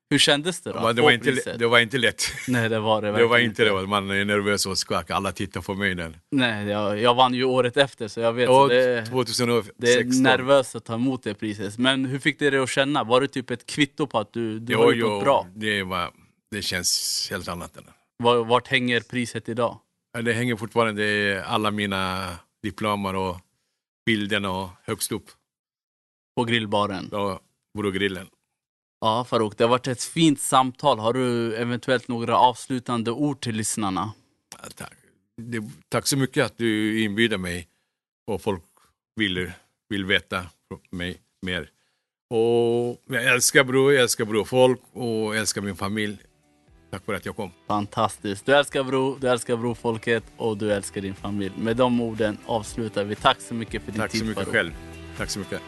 Hur 0.10 0.18
kändes 0.18 0.62
det 0.62 0.72
då? 0.72 0.82
men 0.82 0.96
det 0.96 1.02
var, 1.02 1.12
inte, 1.12 1.32
priset? 1.32 1.60
det 1.60 1.68
var 1.68 1.80
inte 1.80 1.98
lätt. 1.98 2.24
Nej, 2.48 2.70
det 2.70 2.80
var 2.80 3.02
det 3.02 3.12
Det 3.12 3.26
var 3.28 3.38
inte 3.38 3.64
det. 3.64 3.88
Man 3.88 4.12
är 4.12 4.26
nervös 4.26 4.66
och 4.66 4.78
skakar. 4.78 5.16
Alla 5.16 5.32
tittar 5.32 5.62
på 5.62 5.74
mig. 5.74 5.96
Där. 5.96 6.20
Nej, 6.32 6.68
jag, 6.68 7.00
jag 7.00 7.16
vann 7.16 7.34
ju 7.34 7.44
året 7.44 7.78
efter 7.78 8.08
så 8.08 8.20
jag 8.20 8.34
vet. 8.34 8.46
Ja, 8.46 8.68
det, 8.68 9.06
2016. 9.06 9.74
det 9.78 9.94
är 9.94 10.22
nervöst 10.22 10.76
att 10.76 10.86
ta 10.86 10.94
emot 10.94 11.24
det 11.24 11.34
priset. 11.34 11.78
Men 11.78 12.06
hur 12.06 12.20
fick 12.20 12.40
det 12.40 12.50
dig 12.50 12.60
att 12.60 12.70
känna? 12.70 13.04
Var 13.04 13.22
det 13.22 13.28
typ 13.28 13.50
ett 13.52 13.66
kvitto 13.66 14.08
på 14.08 14.20
att 14.20 14.34
du, 14.34 14.60
du 14.60 14.76
har 14.76 14.84
Jo, 14.84 14.94
gjort 14.94 15.10
något 15.10 15.24
bra? 15.24 15.48
det, 15.56 15.84
var, 15.84 16.12
det 16.52 16.62
känns 16.62 17.28
helt 17.32 17.48
annat. 17.48 17.78
Än. 17.78 17.84
Var, 18.24 18.46
vart 18.46 18.68
hänger 18.68 19.00
priset 19.00 19.50
idag? 19.50 19.80
Det 20.24 20.34
hänger 20.34 20.56
fortfarande 20.56 21.04
i 21.04 21.42
alla 21.46 21.72
mina 21.72 22.30
diplomer 22.64 23.16
och 23.16 23.38
bilderna 24.06 24.52
och 24.52 24.70
högst 24.84 25.12
upp 25.12 25.26
På 26.38 26.44
grillbaren? 26.44 27.10
på 27.10 27.40
Brogrillen. 27.78 28.28
Ja, 29.02 29.24
Farouk, 29.30 29.58
det 29.58 29.64
har 29.64 29.70
varit 29.70 29.88
ett 29.88 30.04
fint 30.04 30.40
samtal. 30.42 31.00
Har 31.00 31.14
du 31.14 31.56
eventuellt 31.56 32.08
några 32.08 32.38
avslutande 32.38 33.12
ord 33.12 33.42
till 33.42 33.56
lyssnarna? 33.56 34.12
Tack. 34.76 34.94
Det, 35.42 35.64
tack 35.90 36.08
så 36.08 36.18
mycket 36.18 36.46
att 36.46 36.58
du 36.58 37.02
inbjuder 37.04 37.38
mig 37.38 37.68
och 38.28 38.42
folk 38.42 38.64
vill, 39.16 39.52
vill 39.90 40.06
veta 40.06 40.46
mig 40.92 41.18
mer. 41.42 41.70
Och 42.30 43.02
jag 43.10 43.24
älskar 43.26 43.64
Bro, 43.64 43.92
jag 43.92 44.02
älskar 44.02 44.26
Brofolk 44.26 44.80
och 44.94 45.06
jag 45.08 45.38
älskar 45.38 45.62
min 45.62 45.76
familj. 45.76 46.18
Tack 46.92 47.06
för 47.06 47.14
att 47.14 47.26
jag 47.26 47.36
kom. 47.36 47.52
Fantastiskt. 47.68 48.46
Du 48.46 48.56
älskar 48.56 48.84
Bro, 48.84 49.18
du 49.22 49.30
älskar 49.30 49.56
brofolket 49.58 50.24
och 50.38 50.58
du 50.58 50.72
älskar 50.74 51.02
din 51.02 51.16
familj. 51.16 51.54
Med 51.58 51.78
de 51.78 52.02
orden 52.02 52.38
avslutar 52.46 53.04
vi. 53.04 53.16
Tack 53.16 53.42
så 53.42 53.54
mycket 53.54 53.84
för 53.84 53.92
din 53.92 54.02
Tack 54.02 54.12
tid 54.12 54.20
så 54.22 54.26
mycket 54.26 54.44
Farouk. 54.44 54.56
själv. 54.56 54.72
Tack 55.18 55.30
så 55.30 55.40
mycket. 55.40 55.62